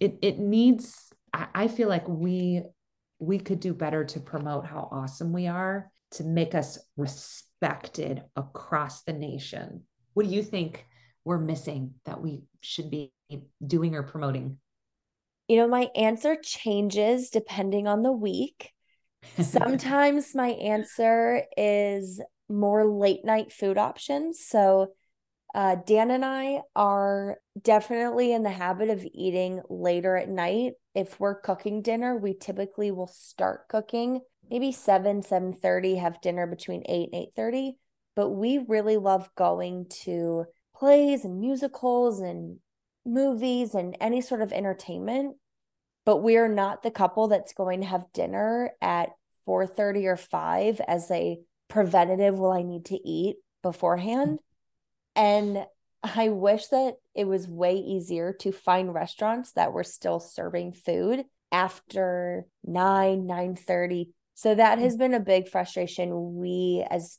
it 0.00 0.18
it 0.22 0.38
needs 0.38 1.10
I, 1.32 1.48
I 1.54 1.68
feel 1.68 1.88
like 1.88 2.08
we 2.08 2.62
we 3.18 3.38
could 3.38 3.60
do 3.60 3.74
better 3.74 4.04
to 4.04 4.20
promote 4.20 4.66
how 4.66 4.88
awesome 4.90 5.32
we 5.32 5.46
are 5.46 5.90
to 6.12 6.24
make 6.24 6.54
us 6.54 6.78
respected 6.96 8.22
across 8.36 9.02
the 9.02 9.12
nation. 9.12 9.82
What 10.14 10.26
do 10.26 10.32
you 10.32 10.42
think 10.42 10.86
we're 11.24 11.38
missing 11.38 11.94
that 12.04 12.20
we 12.20 12.42
should 12.60 12.90
be 12.90 13.12
doing 13.66 13.94
or 13.94 14.02
promoting? 14.02 14.58
You 15.48 15.58
know 15.58 15.68
my 15.68 15.90
answer 15.94 16.36
changes 16.42 17.30
depending 17.30 17.86
on 17.86 18.02
the 18.02 18.12
week 18.12 18.72
Sometimes 19.40 20.34
my 20.34 20.48
answer 20.48 21.42
is 21.56 22.20
more 22.48 22.84
late 22.86 23.24
night 23.24 23.52
food 23.52 23.78
options. 23.78 24.40
So 24.46 24.92
Uh, 25.54 25.76
Dan 25.86 26.10
and 26.10 26.24
I 26.24 26.62
are 26.76 27.38
definitely 27.62 28.32
in 28.32 28.42
the 28.42 28.50
habit 28.50 28.90
of 28.90 29.06
eating 29.14 29.62
later 29.70 30.16
at 30.16 30.28
night. 30.28 30.74
If 30.94 31.18
we're 31.20 31.40
cooking 31.40 31.82
dinner, 31.82 32.16
we 32.16 32.34
typically 32.34 32.90
will 32.90 33.06
start 33.08 33.68
cooking 33.68 34.20
maybe 34.50 34.72
7 34.72 35.22
7:30 35.22 35.96
have 35.96 36.20
dinner 36.20 36.46
between 36.46 36.82
8 36.86 37.10
and 37.12 37.22
8:30 37.22 37.78
but 38.14 38.30
we 38.30 38.58
really 38.58 38.96
love 38.96 39.30
going 39.36 39.86
to 40.04 40.46
plays 40.74 41.24
and 41.24 41.40
musicals 41.40 42.20
and 42.20 42.60
movies 43.04 43.74
and 43.74 43.96
any 44.00 44.20
sort 44.20 44.42
of 44.42 44.52
entertainment 44.52 45.36
but 46.06 46.22
we're 46.22 46.48
not 46.48 46.82
the 46.82 46.90
couple 46.90 47.28
that's 47.28 47.52
going 47.52 47.82
to 47.82 47.86
have 47.86 48.12
dinner 48.14 48.70
at 48.80 49.10
4:30 49.46 50.06
or 50.06 50.16
5 50.16 50.80
as 50.80 51.10
a 51.10 51.38
preventative 51.68 52.38
will 52.38 52.52
I 52.52 52.62
need 52.62 52.86
to 52.86 52.96
eat? 52.96 53.36
beforehand. 53.66 54.38
And 55.16 55.66
I 56.02 56.28
wish 56.28 56.68
that 56.68 56.94
it 57.14 57.26
was 57.26 57.48
way 57.48 57.74
easier 57.74 58.32
to 58.40 58.52
find 58.52 58.94
restaurants 58.94 59.52
that 59.52 59.72
were 59.72 59.82
still 59.82 60.20
serving 60.20 60.72
food 60.72 61.24
after 61.50 62.46
9 62.64 63.26
9 63.26 63.56
30 63.56 64.10
so 64.34 64.54
that 64.54 64.78
has 64.78 64.96
been 64.96 65.14
a 65.14 65.20
big 65.20 65.48
frustration. 65.48 66.36
We 66.36 66.84
as 66.90 67.18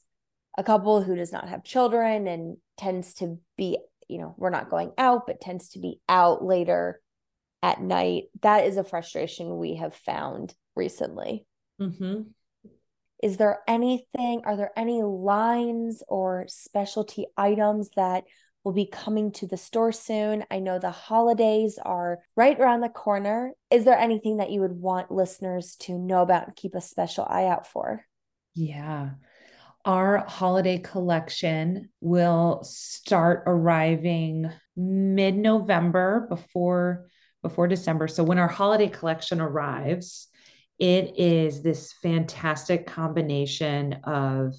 a 0.58 0.64
couple 0.64 1.02
who 1.02 1.16
does 1.16 1.32
not 1.32 1.50
have 1.50 1.64
children 1.64 2.28
and 2.28 2.58
tends 2.78 3.16
to 3.16 3.40
be 3.58 3.80
you 4.08 4.20
know 4.20 4.36
we're 4.38 4.52
not 4.52 4.70
going 4.70 4.92
out 4.98 5.26
but 5.28 5.42
tends 5.42 5.70
to 5.70 5.80
be 5.80 6.00
out 6.08 6.44
later 6.44 7.02
at 7.64 7.82
night 7.82 8.26
that 8.42 8.66
is 8.66 8.78
a 8.78 8.84
frustration 8.84 9.58
we 9.58 9.76
have 9.76 9.94
found 9.94 10.54
recently 10.76 11.46
Mm-hmm. 11.82 12.22
is 13.22 13.38
there 13.38 13.60
anything 13.68 14.42
are 14.46 14.58
there 14.58 14.72
any 14.76 15.04
lines 15.04 16.02
or 16.08 16.46
specialty 16.48 17.26
items 17.38 17.90
that 17.96 18.24
will 18.64 18.74
be 18.74 18.88
coming 18.92 19.32
to 19.34 19.46
the 19.48 19.58
store 19.58 19.92
soon 19.92 20.44
i 20.50 20.60
know 20.60 20.80
the 20.80 20.92
holidays 20.92 21.78
are 21.84 22.20
right 22.36 22.60
around 22.60 22.82
the 22.82 22.90
corner 22.90 23.52
is 23.70 23.86
there 23.86 23.98
anything 23.98 24.38
that 24.38 24.50
you 24.52 24.62
would 24.62 24.72
want 24.74 25.12
listeners 25.12 25.76
to 25.80 25.98
know 25.98 26.22
about 26.22 26.48
and 26.48 26.56
keep 26.56 26.74
a 26.76 26.82
special 26.82 27.26
eye 27.30 27.46
out 27.46 27.68
for 27.68 28.04
Yeah. 28.56 29.12
Our 29.86 30.26
holiday 30.28 30.80
collection 30.80 31.90
will 32.02 32.62
start 32.64 33.44
arriving 33.46 34.52
mid-November 34.76 36.26
before 36.28 37.06
before 37.48 37.68
December. 37.68 38.08
So 38.08 38.24
when 38.24 38.38
our 38.38 38.48
holiday 38.48 38.90
collection 38.90 39.40
arrives, 39.40 40.28
it 40.80 41.18
is 41.18 41.62
this 41.62 41.94
fantastic 42.04 42.86
combination 42.86 43.94
of 44.04 44.54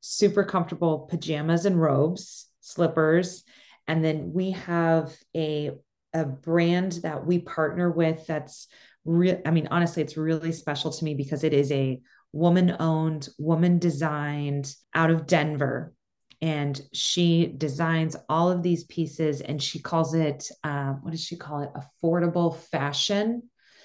super 0.00 0.44
comfortable 0.44 1.00
pajamas 1.10 1.66
and 1.66 1.80
robes, 1.80 2.48
slippers, 2.60 3.44
and 3.86 4.04
then 4.04 4.32
we 4.32 4.52
have 4.52 5.14
a 5.36 5.72
a 6.14 6.26
brand 6.26 6.92
that 7.02 7.24
we 7.24 7.38
partner 7.38 7.90
with 7.90 8.26
that's 8.26 8.68
real 9.04 9.40
I 9.46 9.50
mean 9.50 9.68
honestly 9.70 10.02
it's 10.02 10.16
really 10.16 10.52
special 10.52 10.90
to 10.92 11.04
me 11.04 11.14
because 11.14 11.42
it 11.42 11.54
is 11.54 11.72
a 11.72 12.02
woman 12.32 12.76
owned, 12.78 13.28
woman 13.38 13.78
designed 13.78 14.74
out 14.94 15.10
of 15.10 15.26
Denver. 15.26 15.94
And 16.42 16.78
she 16.92 17.54
designs 17.56 18.16
all 18.28 18.50
of 18.50 18.62
these 18.62 18.82
pieces 18.84 19.40
and 19.40 19.62
she 19.62 19.78
calls 19.78 20.12
it, 20.12 20.50
uh, 20.64 20.94
what 20.94 21.12
does 21.12 21.24
she 21.24 21.36
call 21.36 21.62
it? 21.62 21.70
Affordable 21.74 22.56
fashion. 22.56 23.44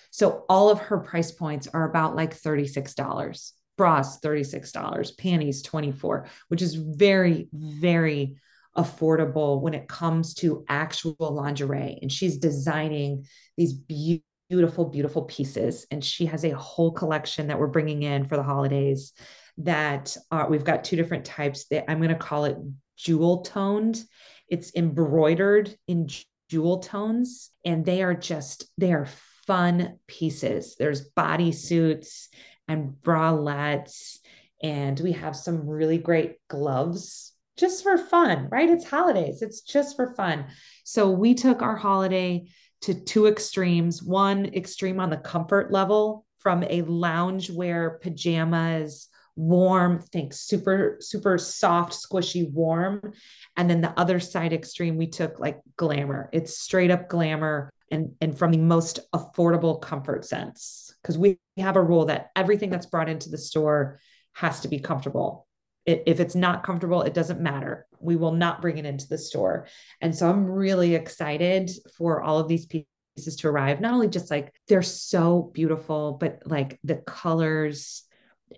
So 0.09 0.43
all 0.49 0.71
of 0.71 0.79
her 0.79 0.97
price 0.97 1.31
points 1.31 1.67
are 1.67 1.87
about 1.87 2.15
like 2.15 2.35
$36. 2.35 3.51
Bras, 3.77 4.19
$36, 4.21 5.17
panties, 5.19 5.61
24, 5.61 6.27
which 6.47 6.63
is 6.63 6.73
very, 6.73 7.47
very 7.53 8.37
affordable 8.75 9.61
when 9.61 9.75
it 9.75 9.87
comes 9.87 10.33
to 10.35 10.65
actual 10.67 11.15
lingerie. 11.19 11.99
And 12.01 12.11
she's 12.11 12.39
designing 12.39 13.25
these 13.55 13.73
beautiful 13.73 14.23
beautiful, 14.49 14.85
beautiful 14.85 15.23
pieces. 15.23 15.85
And 15.91 16.03
she 16.03 16.25
has 16.27 16.45
a 16.45 16.55
whole 16.55 16.91
collection 16.91 17.47
that 17.47 17.59
we're 17.59 17.67
bringing 17.67 18.03
in 18.03 18.25
for 18.25 18.37
the 18.37 18.43
holidays 18.43 19.13
that 19.57 20.15
uh, 20.31 20.45
we've 20.49 20.63
got 20.63 20.83
two 20.83 20.95
different 20.95 21.25
types 21.25 21.65
that 21.67 21.89
I'm 21.89 21.97
going 21.97 22.09
to 22.09 22.15
call 22.15 22.45
it 22.45 22.57
jewel 22.95 23.41
toned. 23.41 24.03
It's 24.49 24.75
embroidered 24.75 25.75
in 25.87 26.07
jewel 26.49 26.79
tones 26.79 27.51
and 27.65 27.85
they 27.85 28.03
are 28.03 28.13
just, 28.13 28.65
they 28.77 28.93
are 28.93 29.07
fun 29.45 29.99
pieces. 30.07 30.75
There's 30.77 31.09
bodysuits 31.11 32.27
and 32.67 32.93
bralettes 33.01 34.17
and 34.61 34.99
we 34.99 35.13
have 35.13 35.35
some 35.35 35.67
really 35.67 35.97
great 35.97 36.35
gloves 36.47 37.33
just 37.57 37.83
for 37.83 37.97
fun, 37.97 38.49
right? 38.51 38.69
It's 38.69 38.87
holidays. 38.87 39.41
It's 39.41 39.61
just 39.61 39.95
for 39.95 40.13
fun. 40.13 40.45
So 40.83 41.09
we 41.09 41.33
took 41.33 41.61
our 41.61 41.75
holiday 41.75 42.47
to 42.81 42.93
two 42.93 43.25
extremes 43.27 44.03
one 44.03 44.45
extreme 44.45 44.99
on 44.99 45.09
the 45.09 45.17
comfort 45.17 45.71
level 45.71 46.25
from 46.37 46.63
a 46.63 46.83
loungewear 46.83 47.99
pajamas 47.99 49.09
warm 49.37 49.99
think 49.99 50.33
super 50.33 50.97
super 50.99 51.37
soft 51.37 51.93
squishy 51.93 52.51
warm 52.51 53.13
and 53.55 53.69
then 53.69 53.81
the 53.81 53.99
other 53.99 54.19
side 54.19 54.51
extreme 54.51 54.97
we 54.97 55.07
took 55.07 55.39
like 55.39 55.61
glamour 55.77 56.27
it's 56.33 56.57
straight 56.57 56.89
up 56.89 57.07
glamour 57.07 57.71
and 57.91 58.11
and 58.19 58.37
from 58.37 58.51
the 58.51 58.57
most 58.57 58.99
affordable 59.13 59.79
comfort 59.79 60.25
sense 60.25 60.93
because 61.01 61.17
we 61.17 61.37
have 61.55 61.75
a 61.75 61.81
rule 61.81 62.05
that 62.05 62.31
everything 62.35 62.71
that's 62.71 62.87
brought 62.87 63.09
into 63.09 63.29
the 63.29 63.37
store 63.37 63.99
has 64.33 64.59
to 64.61 64.67
be 64.67 64.79
comfortable 64.79 65.47
if 65.87 66.19
it's 66.19 66.35
not 66.35 66.63
comfortable, 66.63 67.01
it 67.03 67.13
doesn't 67.13 67.39
matter. 67.39 67.87
We 68.01 68.17
will 68.17 68.33
not 68.33 68.61
bring 68.61 68.77
it 68.77 68.85
into 68.85 69.07
the 69.07 69.17
store. 69.17 69.67
And 70.01 70.13
so 70.13 70.29
I'm 70.29 70.45
really 70.45 70.95
excited 70.95 71.71
for 71.97 72.21
all 72.21 72.39
of 72.39 72.49
these 72.49 72.65
pieces 72.65 73.37
to 73.37 73.47
arrive. 73.47 73.79
Not 73.79 73.93
only 73.93 74.09
just 74.09 74.29
like 74.29 74.53
they're 74.67 74.81
so 74.81 75.49
beautiful, 75.53 76.17
but 76.19 76.41
like 76.45 76.77
the 76.83 76.97
colors, 76.97 78.03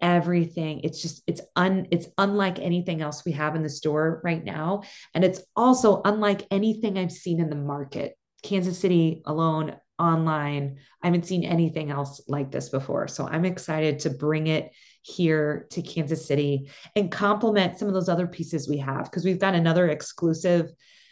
everything. 0.02 0.82
It's 0.84 1.02
just 1.02 1.24
it's 1.28 1.42
un 1.56 1.88
it's 1.92 2.08
unlike 2.18 2.60
anything 2.60 3.02
else 3.02 3.26
we 3.26 3.34
have 3.34 3.56
in 3.56 3.64
the 3.64 3.70
store 3.70 4.22
right 4.24 4.44
now. 4.44 4.84
And 5.14 5.24
it's 5.24 5.42
also 5.56 6.02
unlike 6.06 6.46
anything 6.52 6.98
I've 6.98 7.12
seen 7.12 7.40
in 7.40 7.50
the 7.50 7.56
market. 7.56 8.16
Kansas 8.44 8.80
City 8.80 9.22
alone 9.26 9.76
online. 10.00 10.78
I 11.04 11.08
haven't 11.08 11.26
seen 11.26 11.44
anything 11.44 11.92
else 11.92 12.22
like 12.28 12.52
this 12.52 12.70
before. 12.70 13.08
So 13.08 13.28
I'm 13.28 13.46
excited 13.46 14.00
to 14.00 14.10
bring 14.10 14.48
it 14.48 14.72
here 15.02 15.68
to 15.72 15.82
Kansas 15.82 16.26
City 16.26 16.70
and 16.96 17.12
complement 17.12 17.78
some 17.78 17.88
of 17.88 17.94
those 17.94 18.10
other 18.10 18.28
pieces 18.28 18.70
we 18.70 18.78
have 18.78 19.06
because 19.06 19.26
we've 19.26 19.40
got 19.40 19.56
another 19.56 19.90
exclusive 19.90 20.72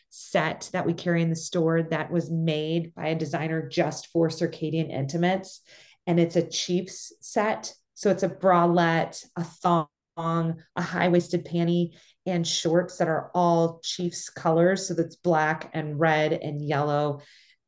set 0.10 0.70
that 0.72 0.86
we 0.86 0.94
carry 0.94 1.22
in 1.22 1.30
the 1.30 1.36
store 1.36 1.84
that 1.84 2.12
was 2.12 2.32
made 2.32 2.96
by 2.96 3.08
a 3.08 3.16
designer 3.16 3.68
just 3.68 4.08
for 4.08 4.30
circadian 4.30 4.90
intimates 4.90 5.62
and 6.06 6.20
it's 6.20 6.38
a 6.38 6.48
chiefs 6.48 7.12
set 7.20 7.74
so 7.98 8.12
it's 8.12 8.22
a 8.22 8.30
bralette 8.30 9.26
a 9.36 9.44
thong 9.44 9.88
a 10.18 10.82
high-waisted 10.82 11.46
panty 11.46 11.96
and 12.28 12.46
shorts 12.46 12.98
that 12.98 13.08
are 13.08 13.32
all 13.34 13.80
chiefs 13.84 14.30
colors. 14.30 14.88
So 14.88 14.94
that's 14.94 15.16
black 15.16 15.72
and 15.74 16.00
red 16.00 16.34
and 16.34 16.64
yellow 16.64 17.22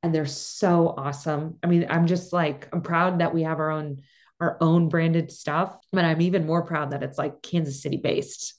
and 0.04 0.14
they're 0.14 0.26
so 0.26 0.94
awesome. 0.96 1.58
I 1.64 1.68
mean 1.68 1.88
i'm 1.90 2.06
just 2.06 2.32
like 2.32 2.70
i'm 2.72 2.82
proud 2.82 3.20
that 3.20 3.34
we 3.34 3.44
have 3.44 3.60
our 3.60 3.72
own 3.72 3.98
our 4.40 4.58
own 4.62 4.88
branded 4.88 5.32
stuff 5.32 5.76
but 5.92 6.06
i'm 6.06 6.22
even 6.22 6.46
more 6.46 6.64
proud 6.64 6.92
that 6.92 7.04
it's 7.04 7.18
like 7.18 7.42
kansas 7.42 7.82
city 7.82 7.98
based. 7.98 8.54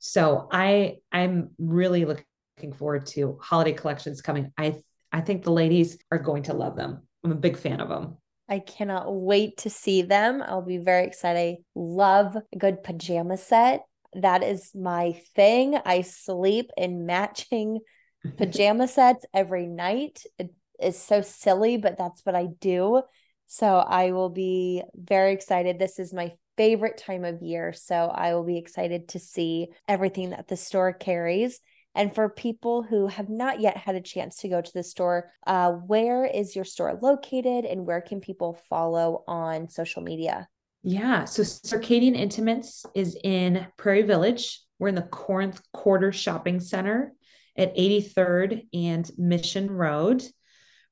So 0.00 0.48
i 0.50 0.96
i'm 1.12 1.50
really 1.56 2.04
looking 2.04 2.72
forward 2.74 3.06
to 3.06 3.38
holiday 3.40 3.72
collections 3.72 4.22
coming. 4.22 4.52
I 4.58 4.82
i 5.12 5.20
think 5.20 5.44
the 5.44 5.52
ladies 5.52 5.98
are 6.10 6.18
going 6.18 6.44
to 6.44 6.54
love 6.54 6.74
them. 6.74 7.06
I'm 7.22 7.30
a 7.30 7.36
big 7.36 7.56
fan 7.56 7.80
of 7.80 7.88
them 7.88 8.16
I 8.48 8.58
cannot 8.58 9.14
wait 9.14 9.58
to 9.58 9.70
see 9.70 10.02
them. 10.02 10.42
I'll 10.44 10.62
be 10.62 10.78
very 10.78 11.06
excited. 11.06 11.38
I 11.38 11.56
love 11.74 12.36
a 12.36 12.58
good 12.58 12.82
pajama 12.82 13.36
set. 13.36 13.82
That 14.14 14.42
is 14.42 14.72
my 14.74 15.12
thing. 15.34 15.78
I 15.84 16.02
sleep 16.02 16.70
in 16.76 17.06
matching 17.06 17.80
pajama 18.36 18.88
sets 18.88 19.24
every 19.32 19.66
night. 19.66 20.22
It 20.38 20.52
is 20.80 20.98
so 20.98 21.22
silly, 21.22 21.76
but 21.76 21.96
that's 21.96 22.24
what 22.26 22.34
I 22.34 22.46
do. 22.60 23.02
So 23.46 23.66
I 23.66 24.12
will 24.12 24.30
be 24.30 24.82
very 24.94 25.32
excited. 25.32 25.78
This 25.78 25.98
is 25.98 26.12
my 26.12 26.32
favorite 26.56 26.98
time 26.98 27.24
of 27.24 27.42
year. 27.42 27.72
So 27.72 27.94
I 27.94 28.34
will 28.34 28.44
be 28.44 28.58
excited 28.58 29.08
to 29.10 29.18
see 29.18 29.68
everything 29.88 30.30
that 30.30 30.48
the 30.48 30.56
store 30.56 30.92
carries. 30.92 31.60
And 31.94 32.14
for 32.14 32.28
people 32.28 32.82
who 32.82 33.06
have 33.06 33.28
not 33.28 33.60
yet 33.60 33.76
had 33.76 33.94
a 33.94 34.00
chance 34.00 34.36
to 34.38 34.48
go 34.48 34.60
to 34.60 34.72
the 34.72 34.82
store, 34.82 35.30
uh, 35.46 35.72
where 35.72 36.24
is 36.24 36.56
your 36.56 36.64
store 36.64 36.98
located 37.00 37.64
and 37.64 37.86
where 37.86 38.00
can 38.00 38.20
people 38.20 38.58
follow 38.68 39.24
on 39.28 39.68
social 39.68 40.02
media? 40.02 40.48
Yeah. 40.82 41.26
So 41.26 41.42
Circadian 41.42 42.16
Intimates 42.16 42.84
is 42.94 43.16
in 43.22 43.66
Prairie 43.76 44.02
Village. 44.02 44.60
We're 44.78 44.88
in 44.88 44.94
the 44.94 45.02
Corinth 45.02 45.60
Quarter 45.72 46.12
Shopping 46.12 46.60
Center 46.60 47.12
at 47.56 47.76
83rd 47.76 48.66
and 48.72 49.10
Mission 49.18 49.70
Road. 49.70 50.24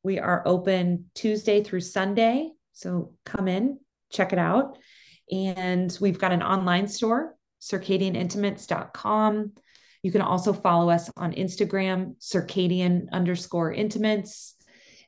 We 0.03 0.18
are 0.18 0.43
open 0.47 1.07
Tuesday 1.14 1.62
through 1.62 1.81
Sunday. 1.81 2.51
So 2.72 3.14
come 3.25 3.49
in, 3.49 3.81
check 4.11 4.33
it 4.33 4.39
out. 4.39 4.79
And 5.33 5.97
we've 6.01 6.18
got 6.18 6.33
an 6.33 6.43
online 6.43 6.89
store, 6.89 7.37
circadianintimates.com. 7.61 9.53
You 10.03 10.13
can 10.13 10.23
also 10.23 10.53
follow 10.53 10.91
us 10.91 11.11
on 11.17 11.33
Instagram, 11.33 12.17
circadian 12.21 13.11
underscore 13.13 13.73
intimates, 13.73 14.55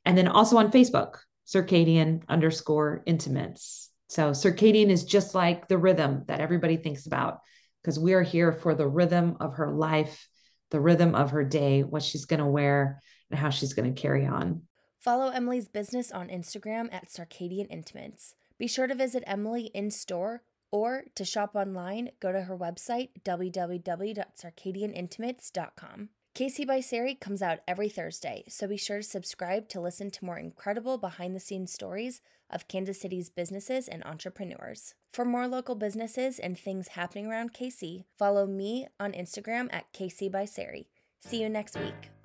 and 0.05 0.16
then 0.16 0.28
also 0.28 0.57
on 0.59 0.70
Facebook, 0.70 1.16
circadian 1.47 2.22
underscore 2.28 3.03
intimates. 3.07 3.90
So 4.09 4.32
circadian 4.32 4.90
is 4.90 5.05
just 5.05 5.34
like 5.34 5.68
the 5.68 5.78
rhythm 5.78 6.24
that 6.26 6.40
everybody 6.40 6.76
thinks 6.76 7.07
about 7.07 7.40
because 7.82 7.99
we 7.99 8.12
are 8.12 8.22
here 8.22 8.53
for 8.53 8.74
the 8.74 8.86
rhythm 8.86 9.36
of 9.40 9.55
her 9.55 9.70
life, 9.70 10.28
the 10.70 10.80
rhythm 10.80 11.14
of 11.14 11.30
her 11.30 11.45
day, 11.45 11.82
what 11.82 12.03
she's 12.03 12.26
going 12.26 12.40
to 12.40 12.47
wear, 12.47 13.01
and 13.30 13.38
how 13.38 13.51
she's 13.51 13.72
going 13.72 13.93
to 13.93 14.01
carry 14.01 14.26
on. 14.26 14.62
Follow 15.01 15.30
Emily's 15.30 15.66
business 15.66 16.12
on 16.12 16.28
Instagram 16.28 16.93
at 16.93 17.09
Circadian 17.09 17.66
Intimates. 17.70 18.34
Be 18.59 18.68
sure 18.68 18.86
to 18.86 18.95
visit 18.95 19.24
Emily 19.26 19.70
in 19.74 19.90
store 19.90 20.43
or 20.72 21.04
to 21.14 21.24
shop 21.24 21.54
online, 21.54 22.10
go 22.18 22.32
to 22.32 22.42
her 22.42 22.56
website, 22.56 23.10
www.circadianintimates.com. 23.24 26.08
KC 26.34 26.66
by 26.66 26.80
Sari 26.80 27.14
comes 27.14 27.42
out 27.42 27.58
every 27.68 27.90
Thursday, 27.90 28.42
so 28.48 28.66
be 28.66 28.78
sure 28.78 28.96
to 28.96 29.02
subscribe 29.02 29.68
to 29.68 29.82
listen 29.82 30.10
to 30.10 30.24
more 30.24 30.38
incredible 30.38 30.96
behind 30.96 31.36
the 31.36 31.40
scenes 31.40 31.70
stories 31.70 32.22
of 32.48 32.68
Kansas 32.68 32.98
City's 32.98 33.28
businesses 33.28 33.86
and 33.86 34.02
entrepreneurs. 34.04 34.94
For 35.12 35.26
more 35.26 35.46
local 35.46 35.74
businesses 35.74 36.38
and 36.38 36.58
things 36.58 36.88
happening 36.88 37.26
around 37.26 37.52
KC, 37.52 38.04
follow 38.18 38.46
me 38.46 38.86
on 38.98 39.12
Instagram 39.12 39.68
at 39.72 39.92
KC 39.92 40.32
by 40.32 40.46
Sari. 40.46 40.88
See 41.20 41.42
you 41.42 41.50
next 41.50 41.78
week. 41.78 42.21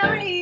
KC 0.00 0.39